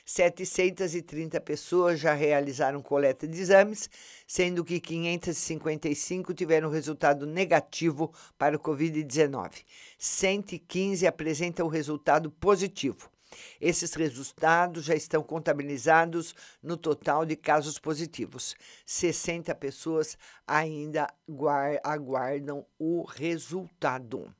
730 0.05 1.39
pessoas 1.41 1.99
já 1.99 2.13
realizaram 2.13 2.81
coleta 2.81 3.27
de 3.27 3.39
exames, 3.39 3.89
sendo 4.27 4.63
que 4.63 4.79
555 4.79 6.33
tiveram 6.33 6.69
resultado 6.69 7.25
negativo 7.25 8.13
para 8.37 8.55
o 8.55 8.59
Covid-19. 8.59 9.63
115 9.97 11.07
apresentam 11.07 11.67
resultado 11.67 12.29
positivo. 12.31 13.09
Esses 13.59 13.93
resultados 13.93 14.85
já 14.85 14.95
estão 14.95 15.23
contabilizados 15.23 16.35
no 16.61 16.75
total 16.75 17.25
de 17.25 17.35
casos 17.35 17.79
positivos. 17.79 18.55
60 18.85 19.53
pessoas 19.55 20.17
ainda 20.45 21.07
aguardam 21.83 22.65
o 22.77 23.03
resultado. 23.03 24.33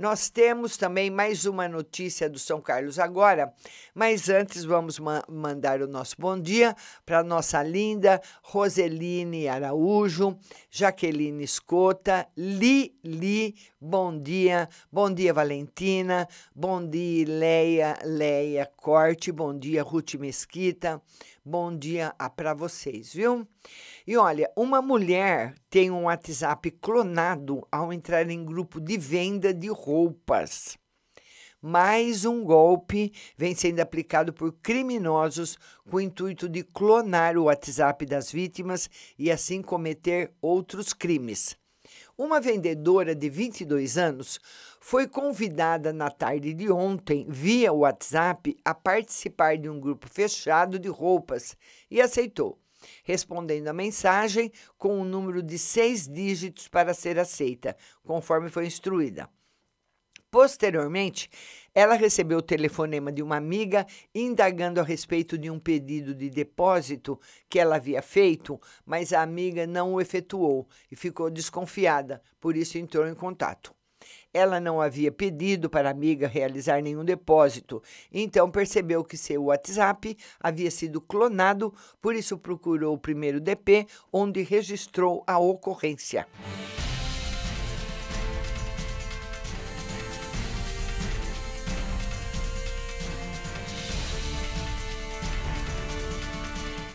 Nós 0.00 0.30
temos 0.30 0.78
também 0.78 1.10
mais 1.10 1.44
uma 1.44 1.68
notícia 1.68 2.26
do 2.26 2.38
São 2.38 2.58
Carlos 2.58 2.98
agora, 2.98 3.52
mas 3.94 4.30
antes 4.30 4.64
vamos 4.64 4.98
ma 4.98 5.22
mandar 5.28 5.82
o 5.82 5.86
nosso 5.86 6.16
bom 6.18 6.40
dia 6.40 6.74
para 7.04 7.22
nossa 7.22 7.62
linda 7.62 8.18
Roseline 8.42 9.46
Araújo, 9.46 10.38
Jaqueline 10.70 11.44
Escota, 11.44 12.26
Lili, 12.34 13.54
bom 13.80 14.20
dia, 14.20 14.68
bom 14.92 15.10
dia 15.10 15.32
Valentina, 15.32 16.28
bom 16.54 16.86
dia 16.86 17.26
Leia, 17.26 17.98
Leia 18.04 18.70
Corte, 18.76 19.32
bom 19.32 19.58
dia 19.58 19.82
Ruth 19.82 20.16
Mesquita, 20.16 21.00
bom 21.42 21.74
dia 21.74 22.14
para 22.36 22.52
vocês, 22.52 23.14
viu? 23.14 23.48
E 24.06 24.18
olha, 24.18 24.52
uma 24.54 24.82
mulher 24.82 25.54
tem 25.70 25.90
um 25.90 26.04
WhatsApp 26.04 26.70
clonado 26.72 27.66
ao 27.72 27.90
entrar 27.90 28.28
em 28.28 28.44
grupo 28.44 28.78
de 28.78 28.98
venda 28.98 29.54
de 29.54 29.68
roupas. 29.68 30.76
Mais 31.62 32.26
um 32.26 32.44
golpe 32.44 33.12
vem 33.36 33.54
sendo 33.54 33.80
aplicado 33.80 34.32
por 34.32 34.52
criminosos 34.62 35.58
com 35.88 35.96
o 35.96 36.00
intuito 36.00 36.48
de 36.48 36.62
clonar 36.62 37.36
o 37.38 37.44
WhatsApp 37.44 38.04
das 38.04 38.30
vítimas 38.30 38.90
e 39.18 39.30
assim 39.30 39.62
cometer 39.62 40.32
outros 40.40 40.92
crimes. 40.92 41.58
Uma 42.22 42.38
vendedora 42.38 43.14
de 43.14 43.30
22 43.30 43.96
anos 43.96 44.38
foi 44.78 45.08
convidada 45.08 45.90
na 45.90 46.10
tarde 46.10 46.52
de 46.52 46.70
ontem, 46.70 47.24
via 47.26 47.72
WhatsApp, 47.72 48.54
a 48.62 48.74
participar 48.74 49.56
de 49.56 49.70
um 49.70 49.80
grupo 49.80 50.06
fechado 50.06 50.78
de 50.78 50.86
roupas 50.86 51.56
e 51.90 51.98
aceitou 51.98 52.58
respondendo 53.04 53.68
a 53.68 53.72
mensagem 53.72 54.52
com 54.76 55.00
um 55.00 55.04
número 55.04 55.42
de 55.42 55.58
seis 55.58 56.06
dígitos 56.06 56.68
para 56.68 56.92
ser 56.92 57.18
aceita, 57.18 57.74
conforme 58.04 58.50
foi 58.50 58.66
instruída. 58.66 59.26
Posteriormente, 60.30 61.28
ela 61.74 61.94
recebeu 61.94 62.38
o 62.38 62.42
telefonema 62.42 63.10
de 63.10 63.20
uma 63.20 63.36
amiga 63.36 63.84
indagando 64.14 64.78
a 64.78 64.84
respeito 64.84 65.36
de 65.36 65.50
um 65.50 65.58
pedido 65.58 66.14
de 66.14 66.30
depósito 66.30 67.18
que 67.48 67.58
ela 67.58 67.76
havia 67.76 68.00
feito, 68.00 68.60
mas 68.86 69.12
a 69.12 69.22
amiga 69.22 69.66
não 69.66 69.94
o 69.94 70.00
efetuou 70.00 70.68
e 70.90 70.94
ficou 70.94 71.30
desconfiada, 71.30 72.22
por 72.40 72.56
isso 72.56 72.78
entrou 72.78 73.08
em 73.08 73.14
contato. 73.14 73.74
Ela 74.32 74.60
não 74.60 74.80
havia 74.80 75.10
pedido 75.10 75.68
para 75.68 75.88
a 75.88 75.92
amiga 75.92 76.28
realizar 76.28 76.80
nenhum 76.80 77.04
depósito, 77.04 77.82
então 78.12 78.50
percebeu 78.50 79.04
que 79.04 79.16
seu 79.16 79.44
WhatsApp 79.46 80.16
havia 80.38 80.70
sido 80.70 81.00
clonado, 81.00 81.74
por 82.00 82.14
isso 82.14 82.38
procurou 82.38 82.94
o 82.94 82.98
primeiro 82.98 83.40
DP, 83.40 83.86
onde 84.12 84.42
registrou 84.42 85.24
a 85.26 85.38
ocorrência. 85.38 86.26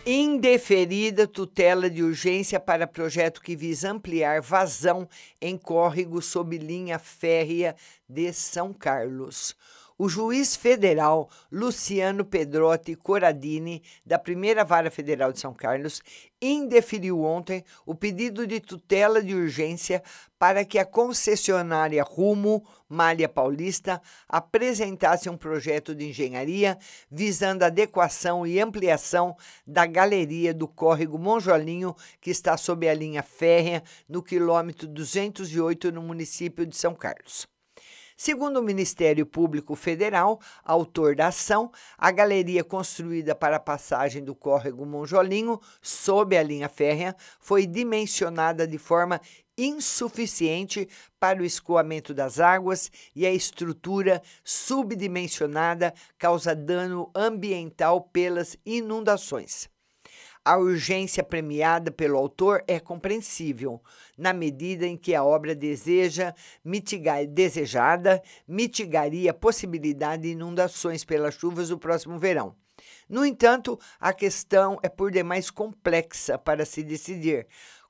Indeferida 0.08 1.26
tutela 1.26 1.90
de 1.90 2.00
urgência 2.00 2.60
para 2.60 2.86
projeto 2.86 3.42
que 3.42 3.56
visa 3.56 3.90
ampliar 3.90 4.40
vazão 4.40 5.08
em 5.40 5.58
córrego 5.58 6.22
sob 6.22 6.56
linha 6.56 6.96
férrea 6.96 7.74
de 8.08 8.32
São 8.32 8.72
Carlos. 8.72 9.56
O 9.98 10.10
juiz 10.10 10.54
federal 10.54 11.30
Luciano 11.50 12.22
Pedrotti 12.22 12.94
Coradini, 12.94 13.82
da 14.04 14.18
primeira 14.18 14.62
vara 14.62 14.90
federal 14.90 15.32
de 15.32 15.40
São 15.40 15.54
Carlos, 15.54 16.02
indeferiu 16.40 17.22
ontem 17.22 17.64
o 17.86 17.94
pedido 17.94 18.46
de 18.46 18.60
tutela 18.60 19.22
de 19.22 19.34
urgência 19.34 20.02
para 20.38 20.66
que 20.66 20.78
a 20.78 20.84
concessionária 20.84 22.02
Rumo 22.02 22.62
Malha 22.86 23.26
Paulista 23.26 24.02
apresentasse 24.28 25.30
um 25.30 25.36
projeto 25.36 25.94
de 25.94 26.10
engenharia 26.10 26.76
visando 27.10 27.62
a 27.62 27.68
adequação 27.68 28.46
e 28.46 28.60
ampliação 28.60 29.34
da 29.66 29.86
galeria 29.86 30.52
do 30.52 30.68
córrego 30.68 31.18
Monjolinho, 31.18 31.96
que 32.20 32.30
está 32.30 32.54
sob 32.58 32.86
a 32.86 32.92
linha 32.92 33.22
férrea 33.22 33.82
no 34.06 34.22
quilômetro 34.22 34.86
208 34.86 35.90
no 35.90 36.02
município 36.02 36.66
de 36.66 36.76
São 36.76 36.94
Carlos. 36.94 37.48
Segundo 38.16 38.60
o 38.60 38.62
Ministério 38.62 39.26
Público 39.26 39.74
Federal, 39.74 40.40
autor 40.64 41.14
da 41.14 41.26
ação, 41.26 41.70
a 41.98 42.10
galeria 42.10 42.64
construída 42.64 43.34
para 43.34 43.56
a 43.56 43.60
passagem 43.60 44.24
do 44.24 44.34
córrego 44.34 44.86
Monjolinho 44.86 45.60
sob 45.82 46.34
a 46.34 46.42
linha 46.42 46.66
férrea 46.66 47.14
foi 47.38 47.66
dimensionada 47.66 48.66
de 48.66 48.78
forma 48.78 49.20
insuficiente 49.58 50.88
para 51.20 51.42
o 51.42 51.44
escoamento 51.44 52.14
das 52.14 52.40
águas 52.40 52.90
e 53.14 53.26
a 53.26 53.30
estrutura 53.30 54.22
subdimensionada 54.42 55.92
causa 56.16 56.54
dano 56.54 57.10
ambiental 57.14 58.00
pelas 58.00 58.56
inundações. 58.64 59.68
A 60.46 60.56
urgência 60.58 61.24
premiada 61.24 61.90
pelo 61.90 62.16
autor 62.16 62.62
é 62.68 62.78
compreensível, 62.78 63.82
na 64.16 64.32
medida 64.32 64.86
em 64.86 64.96
que 64.96 65.12
a 65.12 65.24
obra 65.24 65.56
deseja 65.56 66.32
mitigar, 66.64 67.26
desejada 67.26 68.22
mitigaria 68.46 69.32
a 69.32 69.34
possibilidade 69.34 70.22
de 70.22 70.28
inundações 70.28 71.04
pelas 71.04 71.34
chuvas 71.34 71.70
do 71.70 71.76
próximo 71.76 72.16
verão. 72.16 72.54
No 73.08 73.26
entanto, 73.26 73.76
a 73.98 74.12
questão 74.12 74.78
é 74.84 74.88
por 74.88 75.10
demais 75.10 75.50
complexa 75.50 76.38
para 76.38 76.64
se 76.64 76.84
decidir, 76.84 77.48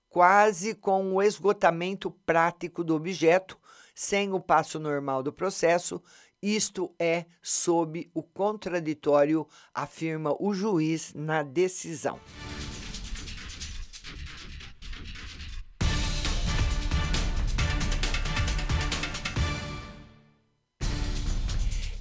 quase 0.09 0.75
com 0.75 1.13
o 1.13 1.23
esgotamento 1.23 2.11
prático 2.11 2.83
do 2.83 2.95
objeto, 2.95 3.59
sem 3.95 4.33
o 4.33 4.41
passo 4.41 4.79
normal 4.79 5.23
do 5.23 5.31
processo, 5.31 6.03
isto 6.43 6.95
é 6.99 7.27
sob 7.43 8.11
o 8.15 8.23
contraditório, 8.23 9.47
afirma 9.75 10.37
o 10.39 10.53
juiz 10.55 11.13
na 11.15 11.43
decisão. 11.43 12.21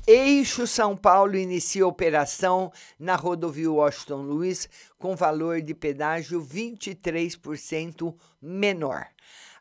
Eixo 0.07 0.67
São 0.67 0.95
Paulo 0.95 1.35
inicia 1.35 1.87
operação 1.87 2.71
na 2.99 3.15
rodovia 3.15 3.71
Washington 3.71 4.21
Luiz 4.21 4.69
com 4.99 5.15
valor 5.15 5.63
de 5.63 5.73
pedágio 5.73 6.39
23% 6.39 8.15
menor. 8.39 9.07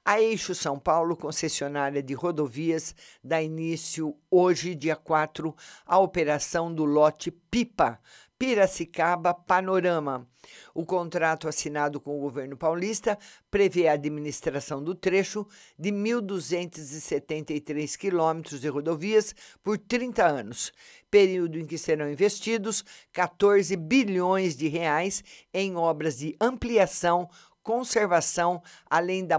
A 0.06 0.20
Eixo 0.20 0.54
São 0.54 0.78
Paulo, 0.78 1.16
concessionária 1.16 2.02
de 2.02 2.12
rodovias, 2.12 2.94
dá 3.22 3.42
início 3.42 4.14
hoje, 4.30 4.74
dia 4.74 4.96
4, 4.96 5.56
à 5.86 5.98
operação 5.98 6.70
do 6.70 6.84
lote 6.84 7.30
Pipa, 7.30 7.98
Piracicaba 8.38 9.32
Panorama. 9.32 10.28
O 10.74 10.84
contrato 10.84 11.48
assinado 11.48 11.98
com 11.98 12.18
o 12.18 12.20
governo 12.20 12.54
paulista 12.54 13.18
prevê 13.50 13.88
a 13.88 13.94
administração 13.94 14.84
do 14.84 14.94
trecho 14.94 15.46
de 15.78 15.90
1.273 15.90 17.96
quilômetros 17.96 18.60
de 18.60 18.68
rodovias 18.68 19.34
por 19.62 19.78
30 19.78 20.22
anos, 20.22 20.70
período 21.10 21.58
em 21.58 21.64
que 21.64 21.78
serão 21.78 22.10
investidos 22.10 22.84
14 23.10 23.74
bilhões 23.76 24.54
de 24.54 24.68
reais 24.68 25.24
em 25.54 25.76
obras 25.76 26.18
de 26.18 26.36
ampliação, 26.38 27.26
conservação, 27.64 28.62
além 28.88 29.26
da 29.26 29.38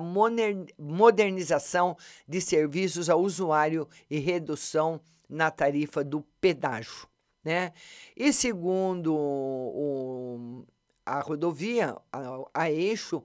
modernização 0.77 1.95
de 2.27 2.41
serviços 2.41 3.09
ao 3.09 3.21
usuário 3.21 3.88
e 4.09 4.19
redução 4.19 4.99
na 5.29 5.49
tarifa 5.49 6.03
do 6.03 6.21
pedágio. 6.41 7.07
Né? 7.43 7.71
E 8.17 8.33
segundo 8.33 9.15
o, 9.15 10.65
a 11.05 11.19
rodovia, 11.19 11.95
a, 12.11 12.21
a 12.53 12.71
eixo, 12.71 13.23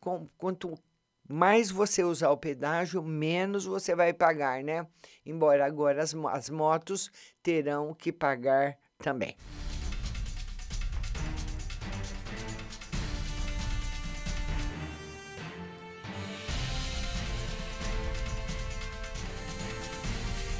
com, 0.00 0.26
quanto 0.36 0.76
mais 1.28 1.70
você 1.70 2.02
usar 2.02 2.30
o 2.30 2.36
pedágio, 2.36 3.00
menos 3.00 3.64
você 3.64 3.94
vai 3.94 4.12
pagar, 4.12 4.64
né? 4.64 4.84
Embora 5.24 5.64
agora 5.64 6.02
as, 6.02 6.12
as 6.32 6.50
motos 6.50 7.08
terão 7.40 7.94
que 7.94 8.10
pagar 8.10 8.76
também. 8.98 9.36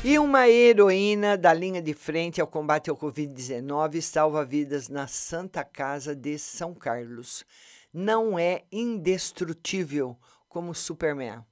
E 0.03 0.19
uma 0.19 0.49
heroína 0.49 1.37
da 1.37 1.53
linha 1.53 1.83
de 1.83 1.93
frente 1.93 2.41
ao 2.41 2.47
combate 2.47 2.89
ao 2.89 2.97
Covid-19 2.97 4.01
salva 4.01 4.47
vidas 4.47 4.89
na 4.89 5.07
Santa 5.07 5.63
Casa 5.63 6.17
de 6.17 6.39
São 6.39 6.73
Carlos. 6.73 7.45
Não 7.93 8.39
é 8.39 8.65
indestrutível 8.73 10.17
como 10.49 10.75
Superman. 10.75 11.45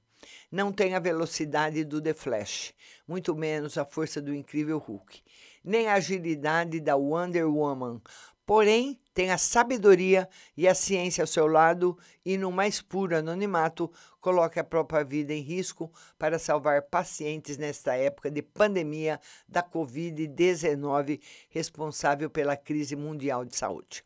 Não 0.51 0.71
tem 0.71 0.95
a 0.95 0.99
velocidade 0.99 1.83
do 1.83 2.01
The 2.01 2.15
Flash, 2.15 2.73
muito 3.07 3.35
menos 3.35 3.77
a 3.77 3.85
força 3.85 4.19
do 4.19 4.33
incrível 4.33 4.79
Hulk, 4.79 5.21
nem 5.63 5.87
a 5.87 5.93
agilidade 5.93 6.79
da 6.79 6.95
Wonder 6.95 7.47
Woman, 7.47 8.01
Porém, 8.49 8.99
tem 9.13 9.29
a 9.29 9.37
sabedoria 9.37 10.27
e 10.57 10.67
a 10.67 10.73
ciência 10.73 11.21
ao 11.21 11.27
seu 11.27 11.45
lado 11.45 11.95
e, 12.25 12.35
no 12.35 12.51
mais 12.51 12.81
puro 12.81 13.15
anonimato, 13.15 13.91
coloca 14.19 14.61
a 14.61 14.63
própria 14.63 15.03
vida 15.03 15.31
em 15.31 15.39
risco 15.39 15.93
para 16.17 16.39
salvar 16.39 16.81
pacientes 16.81 17.59
nesta 17.59 17.93
época 17.93 18.31
de 18.31 18.41
pandemia 18.41 19.21
da 19.47 19.61
Covid-19, 19.61 21.21
responsável 21.47 22.27
pela 22.27 22.57
crise 22.57 22.95
mundial 22.95 23.45
de 23.45 23.55
saúde. 23.55 24.03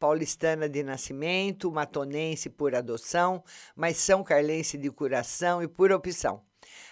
Paulistana 0.00 0.66
de 0.66 0.82
nascimento, 0.82 1.70
matonense 1.70 2.48
por 2.48 2.74
adoção, 2.74 3.44
mas 3.76 3.98
são 3.98 4.24
carlense 4.24 4.78
de 4.78 4.90
coração 4.90 5.62
e 5.62 5.68
por 5.68 5.92
opção 5.92 6.42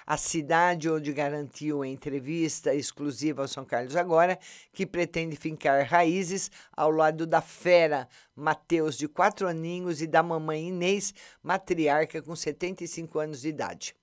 a 0.07 0.17
cidade 0.17 0.91
onde 0.91 1.13
garantiu 1.13 1.85
entrevista 1.85 2.75
exclusiva 2.75 3.43
ao 3.43 3.49
São 3.49 3.65
Carlos 3.65 3.97
Agora, 3.97 4.39
que 4.73 4.87
pretende 4.87 5.37
fincar 5.37 5.87
raízes 5.87 6.51
ao 6.77 6.91
lado 6.91 7.27
da 7.27 7.41
fera 7.41 8.09
Mateus, 8.35 8.97
de 8.97 9.09
quatro 9.09 9.47
aninhos, 9.47 10.03
e 10.03 10.07
da 10.07 10.23
mamãe 10.23 10.69
Inês, 10.69 11.15
matriarca 11.43 12.23
com 12.23 12.35
75 12.35 13.19
anos 13.19 13.43
de 13.43 13.49
idade. 13.49 13.95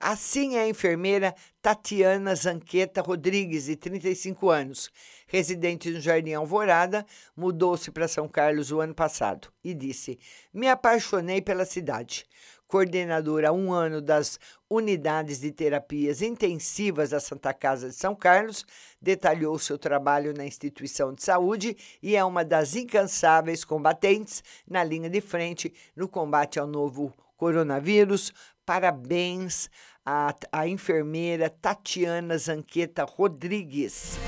Assim 0.00 0.56
é 0.56 0.60
a 0.60 0.68
enfermeira 0.68 1.34
Tatiana 1.60 2.32
Zanqueta 2.34 3.02
Rodrigues, 3.02 3.64
de 3.64 3.74
35 3.74 4.48
anos, 4.48 4.90
residente 5.26 5.90
no 5.90 6.00
Jardim 6.00 6.34
Alvorada, 6.34 7.04
mudou-se 7.36 7.90
para 7.90 8.06
São 8.06 8.28
Carlos 8.28 8.70
o 8.70 8.80
ano 8.80 8.94
passado 8.94 9.48
e 9.62 9.74
disse: 9.74 10.16
Me 10.54 10.68
apaixonei 10.68 11.42
pela 11.42 11.64
cidade 11.64 12.24
coordenadora 12.68 13.48
há 13.48 13.52
um 13.52 13.72
ano 13.72 14.00
das 14.00 14.38
unidades 14.70 15.40
de 15.40 15.50
terapias 15.50 16.20
intensivas 16.20 17.10
da 17.10 17.18
Santa 17.18 17.52
Casa 17.54 17.88
de 17.88 17.94
São 17.94 18.14
Carlos, 18.14 18.64
detalhou 19.00 19.58
seu 19.58 19.78
trabalho 19.78 20.34
na 20.34 20.44
instituição 20.44 21.12
de 21.14 21.24
saúde 21.24 21.76
e 22.02 22.14
é 22.14 22.22
uma 22.22 22.44
das 22.44 22.76
incansáveis 22.76 23.64
combatentes 23.64 24.44
na 24.68 24.84
linha 24.84 25.08
de 25.08 25.20
frente 25.20 25.72
no 25.96 26.06
combate 26.06 26.60
ao 26.60 26.66
novo 26.66 27.12
coronavírus. 27.36 28.32
Parabéns 28.66 29.70
à, 30.04 30.34
à 30.52 30.68
enfermeira 30.68 31.48
Tatiana 31.48 32.36
Zanqueta 32.36 33.04
Rodrigues. 33.04 34.18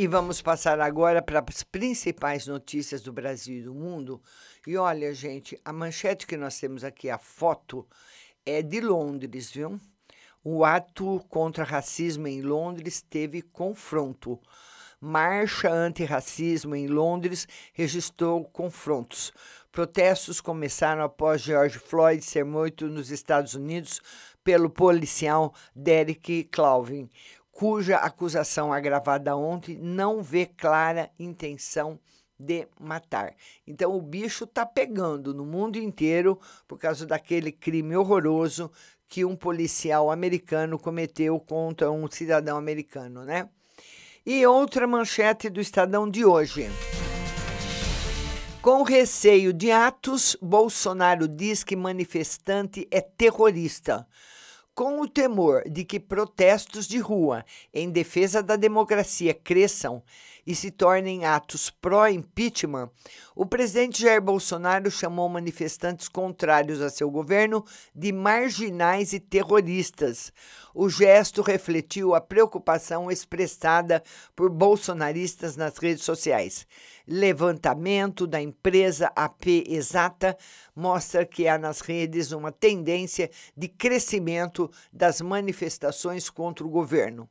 E 0.00 0.06
vamos 0.06 0.40
passar 0.40 0.80
agora 0.80 1.20
para 1.20 1.44
as 1.46 1.62
principais 1.62 2.46
notícias 2.46 3.02
do 3.02 3.12
Brasil 3.12 3.58
e 3.58 3.62
do 3.64 3.74
mundo. 3.74 4.18
E 4.66 4.74
olha, 4.74 5.12
gente, 5.12 5.60
a 5.62 5.74
manchete 5.74 6.26
que 6.26 6.38
nós 6.38 6.58
temos 6.58 6.84
aqui, 6.84 7.10
a 7.10 7.18
foto, 7.18 7.86
é 8.46 8.62
de 8.62 8.80
Londres, 8.80 9.50
viu? 9.50 9.78
O 10.42 10.64
ato 10.64 11.22
contra 11.28 11.64
racismo 11.64 12.26
em 12.26 12.40
Londres 12.40 13.02
teve 13.02 13.42
confronto. 13.42 14.40
Marcha 14.98 15.70
antirracismo 15.70 16.74
em 16.74 16.86
Londres 16.86 17.46
registrou 17.74 18.42
confrontos. 18.46 19.34
Protestos 19.70 20.40
começaram 20.40 21.02
após 21.02 21.42
George 21.42 21.78
Floyd 21.78 22.24
ser 22.24 22.46
morto 22.46 22.86
nos 22.86 23.10
Estados 23.10 23.52
Unidos 23.52 24.00
pelo 24.42 24.70
policial 24.70 25.54
Derek 25.76 26.48
Chauvin 26.54 27.10
cuja 27.60 27.98
acusação 27.98 28.72
agravada 28.72 29.36
ontem 29.36 29.76
não 29.76 30.22
vê 30.22 30.46
clara 30.46 31.10
intenção 31.18 32.00
de 32.38 32.66
matar. 32.80 33.34
Então 33.66 33.94
o 33.94 34.00
bicho 34.00 34.46
tá 34.46 34.64
pegando 34.64 35.34
no 35.34 35.44
mundo 35.44 35.76
inteiro 35.76 36.40
por 36.66 36.78
causa 36.78 37.04
daquele 37.04 37.52
crime 37.52 37.94
horroroso 37.94 38.72
que 39.06 39.26
um 39.26 39.36
policial 39.36 40.10
americano 40.10 40.78
cometeu 40.78 41.38
contra 41.38 41.90
um 41.90 42.10
cidadão 42.10 42.56
americano, 42.56 43.26
né? 43.26 43.46
E 44.24 44.46
outra 44.46 44.86
manchete 44.86 45.50
do 45.50 45.60
Estadão 45.60 46.08
de 46.08 46.24
hoje. 46.24 46.66
Com 48.62 48.82
receio 48.82 49.52
de 49.52 49.70
atos, 49.70 50.34
Bolsonaro 50.40 51.28
diz 51.28 51.62
que 51.62 51.76
manifestante 51.76 52.88
é 52.90 53.02
terrorista. 53.02 54.06
Com 54.80 55.02
o 55.02 55.06
temor 55.06 55.68
de 55.68 55.84
que 55.84 56.00
protestos 56.00 56.88
de 56.88 56.98
rua 56.98 57.44
em 57.70 57.90
defesa 57.90 58.42
da 58.42 58.56
democracia 58.56 59.34
cresçam 59.34 60.02
e 60.50 60.54
se 60.56 60.68
tornem 60.72 61.24
atos 61.24 61.70
pró-impeachment, 61.70 62.90
o 63.36 63.46
presidente 63.46 64.02
Jair 64.02 64.20
Bolsonaro 64.20 64.90
chamou 64.90 65.28
manifestantes 65.28 66.08
contrários 66.08 66.80
a 66.80 66.90
seu 66.90 67.08
governo 67.08 67.64
de 67.94 68.10
marginais 68.10 69.12
e 69.12 69.20
terroristas. 69.20 70.32
O 70.74 70.88
gesto 70.88 71.40
refletiu 71.40 72.16
a 72.16 72.20
preocupação 72.20 73.12
expressada 73.12 74.02
por 74.34 74.50
bolsonaristas 74.50 75.56
nas 75.56 75.78
redes 75.78 76.02
sociais. 76.02 76.66
Levantamento 77.06 78.26
da 78.26 78.42
empresa 78.42 79.12
AP 79.14 79.46
Exata 79.68 80.36
mostra 80.74 81.24
que 81.24 81.46
há 81.46 81.56
nas 81.56 81.80
redes 81.80 82.32
uma 82.32 82.50
tendência 82.50 83.30
de 83.56 83.68
crescimento 83.68 84.68
das 84.92 85.20
manifestações 85.20 86.28
contra 86.28 86.66
o 86.66 86.70
governo. 86.70 87.28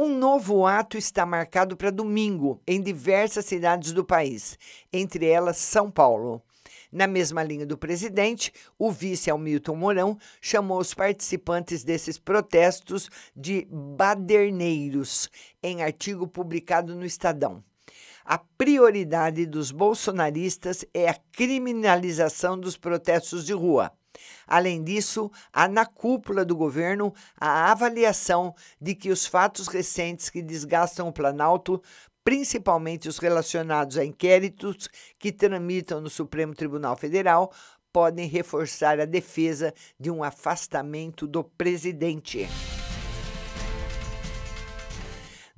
Um 0.00 0.16
novo 0.16 0.64
ato 0.64 0.96
está 0.96 1.26
marcado 1.26 1.76
para 1.76 1.90
domingo 1.90 2.62
em 2.64 2.80
diversas 2.80 3.46
cidades 3.46 3.92
do 3.92 4.04
país, 4.04 4.56
entre 4.92 5.26
elas 5.26 5.56
São 5.56 5.90
Paulo. 5.90 6.40
Na 6.92 7.08
mesma 7.08 7.42
linha 7.42 7.66
do 7.66 7.76
presidente, 7.76 8.52
o 8.78 8.92
vice 8.92 9.28
Hamilton 9.28 9.74
Mourão 9.74 10.16
chamou 10.40 10.78
os 10.78 10.94
participantes 10.94 11.82
desses 11.82 12.16
protestos 12.16 13.10
de 13.34 13.66
baderneiros, 13.72 15.28
em 15.60 15.82
artigo 15.82 16.28
publicado 16.28 16.94
no 16.94 17.04
Estadão. 17.04 17.60
A 18.24 18.38
prioridade 18.38 19.46
dos 19.46 19.72
bolsonaristas 19.72 20.84
é 20.94 21.08
a 21.08 21.18
criminalização 21.32 22.56
dos 22.56 22.76
protestos 22.76 23.44
de 23.44 23.52
rua. 23.52 23.97
Além 24.46 24.82
disso, 24.82 25.30
há 25.52 25.68
na 25.68 25.86
cúpula 25.86 26.44
do 26.44 26.56
governo 26.56 27.12
a 27.38 27.70
avaliação 27.70 28.54
de 28.80 28.94
que 28.94 29.10
os 29.10 29.26
fatos 29.26 29.68
recentes 29.68 30.30
que 30.30 30.42
desgastam 30.42 31.08
o 31.08 31.12
Planalto, 31.12 31.82
principalmente 32.22 33.08
os 33.08 33.18
relacionados 33.18 33.96
a 33.96 34.04
inquéritos 34.04 34.88
que 35.18 35.32
tramitam 35.32 36.00
no 36.00 36.10
Supremo 36.10 36.54
Tribunal 36.54 36.96
Federal, 36.96 37.52
podem 37.92 38.28
reforçar 38.28 39.00
a 39.00 39.04
defesa 39.04 39.72
de 39.98 40.10
um 40.10 40.22
afastamento 40.22 41.26
do 41.26 41.42
presidente. 41.42 42.46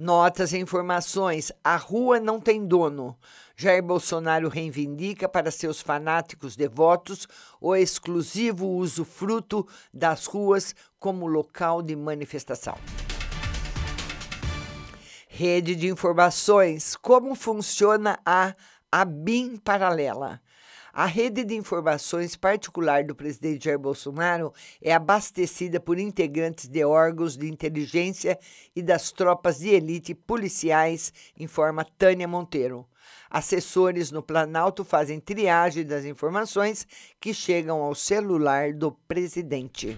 Notas 0.03 0.55
e 0.55 0.59
informações: 0.59 1.53
a 1.63 1.77
rua 1.77 2.19
não 2.19 2.41
tem 2.41 2.67
dono. 2.67 3.15
Jair 3.55 3.83
Bolsonaro 3.83 4.49
reivindica 4.49 5.29
para 5.29 5.51
seus 5.51 5.83
fanáticos 5.83 6.57
devotos 6.57 7.29
o 7.61 7.77
exclusivo 7.77 8.67
usufruto 8.67 9.69
das 9.93 10.25
ruas 10.25 10.75
como 10.99 11.27
local 11.27 11.83
de 11.83 11.95
manifestação. 11.95 12.79
Rede 15.29 15.77
de 15.77 15.89
informações: 15.89 16.97
como 16.97 17.35
funciona 17.35 18.19
a 18.25 18.55
ABIN 18.91 19.59
paralela? 19.59 20.41
A 20.93 21.07
rede 21.07 21.45
de 21.45 21.55
informações 21.55 22.35
particular 22.35 23.05
do 23.05 23.15
presidente 23.15 23.67
Jair 23.67 23.79
Bolsonaro 23.79 24.53
é 24.83 24.93
abastecida 24.93 25.79
por 25.79 25.99
integrantes 25.99 26.67
de 26.67 26.85
órgãos 26.85 27.37
de 27.37 27.49
inteligência 27.49 28.39
e 28.75 28.83
das 28.83 29.13
tropas 29.13 29.59
de 29.59 29.69
elite 29.69 30.15
policiais, 30.15 31.13
informa 31.39 31.85
Tânia 31.85 32.27
Monteiro. 32.27 32.87
Assessores 33.31 34.11
no 34.11 34.23
Planalto 34.23 34.85
fazem 34.85 35.21
triagem 35.21 35.85
das 35.85 36.05
informações 36.05 36.87
que 37.21 37.33
chegam 37.33 37.81
ao 37.81 37.95
celular 37.95 38.73
do 38.73 38.91
presidente. 38.91 39.97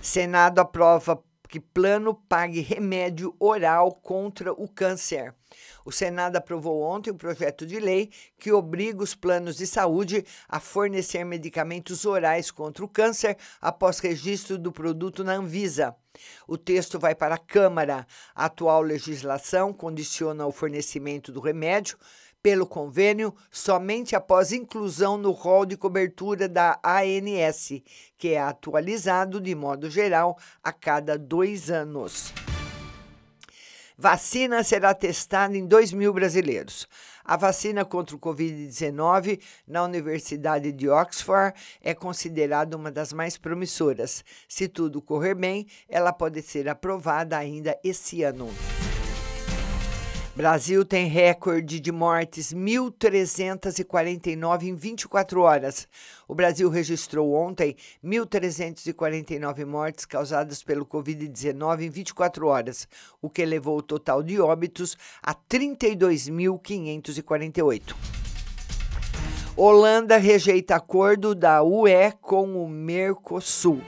Senado 0.00 0.60
aprova 0.60 1.22
que 1.48 1.58
plano 1.58 2.14
pague 2.14 2.60
remédio 2.60 3.34
oral 3.38 3.92
contra 3.92 4.52
o 4.52 4.68
câncer. 4.68 5.34
O 5.84 5.90
Senado 5.90 6.36
aprovou 6.36 6.82
ontem 6.82 7.10
um 7.10 7.16
projeto 7.16 7.66
de 7.66 7.80
lei 7.80 8.10
que 8.38 8.52
obriga 8.52 9.02
os 9.02 9.14
planos 9.14 9.56
de 9.56 9.66
saúde 9.66 10.24
a 10.46 10.60
fornecer 10.60 11.24
medicamentos 11.24 12.04
orais 12.04 12.50
contra 12.50 12.84
o 12.84 12.88
câncer 12.88 13.36
após 13.60 13.98
registro 13.98 14.58
do 14.58 14.70
produto 14.70 15.24
na 15.24 15.34
Anvisa. 15.34 15.96
O 16.46 16.58
texto 16.58 16.98
vai 16.98 17.14
para 17.14 17.36
a 17.36 17.38
Câmara. 17.38 18.06
A 18.34 18.46
atual 18.46 18.82
legislação 18.82 19.72
condiciona 19.72 20.46
o 20.46 20.52
fornecimento 20.52 21.32
do 21.32 21.40
remédio 21.40 21.96
pelo 22.42 22.66
convênio 22.66 23.34
somente 23.50 24.14
após 24.14 24.52
inclusão 24.52 25.16
no 25.16 25.30
rol 25.30 25.66
de 25.66 25.76
cobertura 25.76 26.48
da 26.48 26.78
ANS, 26.84 27.82
que 28.16 28.28
é 28.28 28.40
atualizado 28.40 29.40
de 29.40 29.54
modo 29.54 29.90
geral 29.90 30.38
a 30.62 30.72
cada 30.72 31.18
dois 31.18 31.70
anos. 31.70 32.32
Vacina 34.00 34.62
será 34.62 34.94
testada 34.94 35.56
em 35.56 35.66
2 35.66 35.92
mil 35.92 36.12
brasileiros. 36.12 36.86
A 37.24 37.36
vacina 37.36 37.84
contra 37.84 38.14
o 38.14 38.18
Covid-19 38.18 39.40
na 39.66 39.82
Universidade 39.82 40.70
de 40.70 40.88
Oxford 40.88 41.52
é 41.82 41.92
considerada 41.92 42.76
uma 42.76 42.92
das 42.92 43.12
mais 43.12 43.36
promissoras. 43.36 44.24
Se 44.48 44.68
tudo 44.68 45.02
correr 45.02 45.34
bem, 45.34 45.66
ela 45.88 46.12
pode 46.12 46.40
ser 46.42 46.68
aprovada 46.68 47.36
ainda 47.36 47.76
esse 47.82 48.22
ano. 48.22 48.48
Brasil 50.38 50.84
tem 50.84 51.08
recorde 51.08 51.80
de 51.80 51.90
mortes, 51.90 52.54
1.349 52.54 54.62
em 54.62 54.76
24 54.76 55.40
horas. 55.40 55.88
O 56.28 56.34
Brasil 56.36 56.70
registrou 56.70 57.34
ontem 57.34 57.74
1.349 58.04 59.66
mortes 59.66 60.04
causadas 60.04 60.62
pelo 60.62 60.86
Covid-19 60.86 61.80
em 61.80 61.90
24 61.90 62.46
horas, 62.46 62.86
o 63.20 63.28
que 63.28 63.42
elevou 63.42 63.78
o 63.78 63.82
total 63.82 64.22
de 64.22 64.40
óbitos 64.40 64.96
a 65.20 65.34
32.548. 65.34 67.96
Holanda 69.56 70.18
rejeita 70.18 70.76
acordo 70.76 71.34
da 71.34 71.64
UE 71.64 72.12
com 72.20 72.64
o 72.64 72.68
Mercosul. 72.68 73.82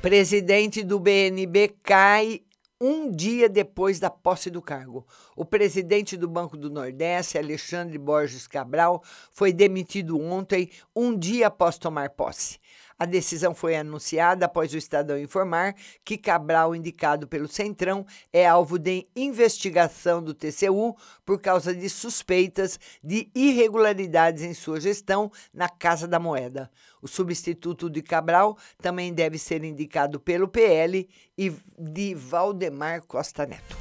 Presidente 0.00 0.82
do 0.82 0.98
BNB 0.98 1.76
cai 1.82 2.40
um 2.80 3.10
dia 3.10 3.48
depois 3.48 3.98
da 3.98 4.10
posse 4.10 4.50
do 4.50 4.60
cargo. 4.60 5.06
O 5.34 5.44
presidente 5.44 6.16
do 6.16 6.28
Banco 6.28 6.56
do 6.56 6.70
Nordeste, 6.70 7.38
Alexandre 7.38 7.98
Borges 7.98 8.46
Cabral, 8.46 9.02
foi 9.30 9.52
demitido 9.52 10.20
ontem, 10.20 10.70
um 10.94 11.16
dia 11.16 11.46
após 11.46 11.78
tomar 11.78 12.10
posse. 12.10 12.58
A 12.98 13.04
decisão 13.04 13.54
foi 13.54 13.76
anunciada 13.76 14.46
após 14.46 14.72
o 14.72 14.78
Estadão 14.78 15.18
informar 15.18 15.74
que 16.02 16.16
Cabral, 16.16 16.74
indicado 16.74 17.28
pelo 17.28 17.46
Centrão, 17.46 18.06
é 18.32 18.46
alvo 18.46 18.78
de 18.78 19.06
investigação 19.14 20.22
do 20.22 20.32
TCU 20.32 20.96
por 21.24 21.38
causa 21.38 21.74
de 21.74 21.90
suspeitas 21.90 22.80
de 23.04 23.28
irregularidades 23.34 24.42
em 24.42 24.54
sua 24.54 24.80
gestão 24.80 25.30
na 25.52 25.68
Casa 25.68 26.08
da 26.08 26.18
Moeda. 26.18 26.70
O 27.02 27.06
substituto 27.06 27.90
de 27.90 28.00
Cabral 28.00 28.56
também 28.80 29.12
deve 29.12 29.38
ser 29.38 29.62
indicado 29.62 30.18
pelo 30.18 30.48
PL 30.48 31.06
e 31.36 31.52
de 31.78 32.14
Valdemar 32.14 33.02
Costa 33.02 33.44
Neto. 33.44 33.76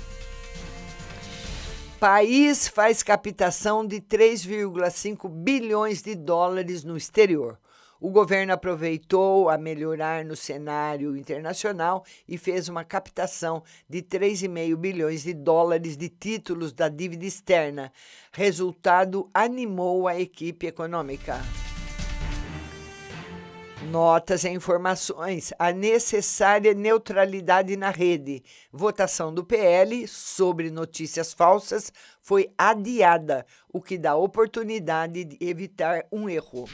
País 1.97 2.67
faz 2.67 3.01
captação 3.01 3.88
de 3.88 4.01
3,5 4.01 5.30
bilhões 5.30 6.01
de 6.01 6.13
dólares 6.15 6.84
no 6.84 6.97
exterior. 6.97 7.58
O 7.99 8.10
governo 8.10 8.51
aproveitou 8.51 9.49
a 9.49 9.58
melhorar 9.58 10.25
no 10.25 10.36
cenário 10.36 11.15
internacional 11.15 12.03
e 12.27 12.38
fez 12.38 12.67
uma 12.67 12.84
captação 12.84 13.63
de 13.89 14.01
3,5 14.01 14.75
bilhões 14.75 15.23
de 15.23 15.34
dólares 15.34 15.95
de 15.95 16.10
títulos 16.10 16.73
da 16.73 16.89
dívida 16.89 17.25
externa. 17.25 17.91
Resultado 18.34 19.29
animou 19.34 20.10
a 20.10 20.19
equipe 20.19 20.67
econômica. 20.67 21.39
Notas 23.89 24.43
e 24.43 24.49
informações. 24.49 25.53
A 25.58 25.71
necessária 25.71 26.73
neutralidade 26.73 27.77
na 27.77 27.91
rede. 27.91 28.43
Votação 28.73 29.34
do 29.34 29.43
PL 29.43 30.05
sobre 30.08 30.69
notícias 30.69 31.34
falsas 31.34 31.93
foi 32.19 32.49
adiada, 32.58 33.45
o 33.71 33.79
que 33.79 33.97
dá 33.97 34.15
oportunidade 34.15 35.23
de 35.23 35.38
evitar 35.39 36.05
um 36.12 36.27
erro. 36.27 36.65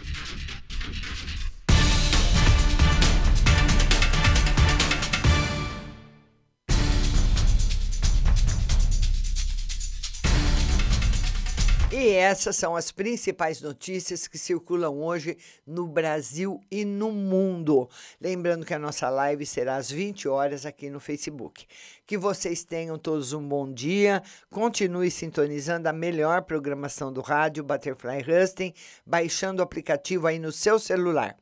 Essas 11.99 12.55
são 12.55 12.73
as 12.73 12.89
principais 12.89 13.61
notícias 13.61 14.25
que 14.25 14.37
circulam 14.37 15.03
hoje 15.03 15.37
no 15.67 15.85
Brasil 15.85 16.61
e 16.71 16.85
no 16.85 17.11
mundo. 17.11 17.89
Lembrando 18.19 18.65
que 18.65 18.73
a 18.73 18.79
nossa 18.79 19.09
live 19.09 19.45
será 19.45 19.75
às 19.75 19.91
20 19.91 20.29
horas 20.29 20.65
aqui 20.65 20.89
no 20.89 21.01
Facebook. 21.01 21.67
Que 22.07 22.17
vocês 22.17 22.63
tenham 22.63 22.97
todos 22.97 23.33
um 23.33 23.45
bom 23.45 23.69
dia. 23.69 24.23
Continue 24.49 25.11
sintonizando 25.11 25.89
a 25.89 25.93
melhor 25.93 26.43
programação 26.43 27.11
do 27.11 27.19
rádio 27.19 27.61
Butterfly 27.61 28.23
Husting, 28.25 28.73
baixando 29.05 29.59
o 29.59 29.63
aplicativo 29.63 30.27
aí 30.27 30.39
no 30.39 30.51
seu 30.51 30.79
celular. 30.79 31.35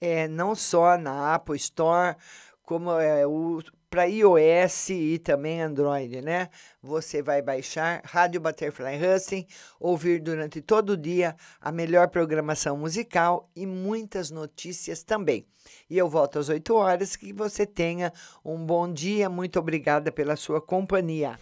É, 0.00 0.26
não 0.26 0.56
só 0.56 0.98
na 0.98 1.34
Apple 1.34 1.56
Store, 1.56 2.16
como 2.62 2.90
é, 2.98 3.24
o 3.26 3.62
para 3.90 4.04
iOS 4.04 4.90
e 4.90 5.18
também 5.18 5.62
Android, 5.62 6.20
né? 6.20 6.48
Você 6.82 7.22
vai 7.22 7.40
baixar 7.40 8.02
Rádio 8.04 8.40
Butterfly 8.40 8.96
Husting, 8.96 9.46
ouvir 9.80 10.20
durante 10.20 10.60
todo 10.60 10.90
o 10.90 10.96
dia 10.96 11.34
a 11.60 11.72
melhor 11.72 12.08
programação 12.08 12.76
musical 12.76 13.50
e 13.56 13.66
muitas 13.66 14.30
notícias 14.30 15.02
também. 15.02 15.46
E 15.88 15.96
eu 15.96 16.08
volto 16.08 16.38
às 16.38 16.48
8 16.48 16.74
horas. 16.74 17.16
Que 17.16 17.32
você 17.32 17.66
tenha 17.66 18.12
um 18.44 18.64
bom 18.64 18.90
dia. 18.92 19.28
Muito 19.28 19.58
obrigada 19.58 20.12
pela 20.12 20.36
sua 20.36 20.60
companhia. 20.60 21.38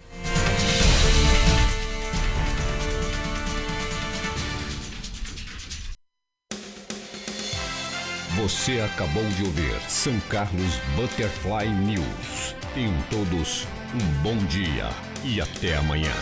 Você 8.37 8.81
acabou 8.81 9.25
de 9.31 9.45
ouvir 9.45 9.81
São 9.89 10.21
Carlos 10.29 10.79
Butterfly 10.95 11.71
News. 11.71 12.55
Tenham 12.75 12.93
todos 13.11 13.67
um 13.95 14.23
bom 14.23 14.37
dia 14.45 14.91
e 15.25 15.41
até 15.41 15.75
amanhã. 15.77 16.13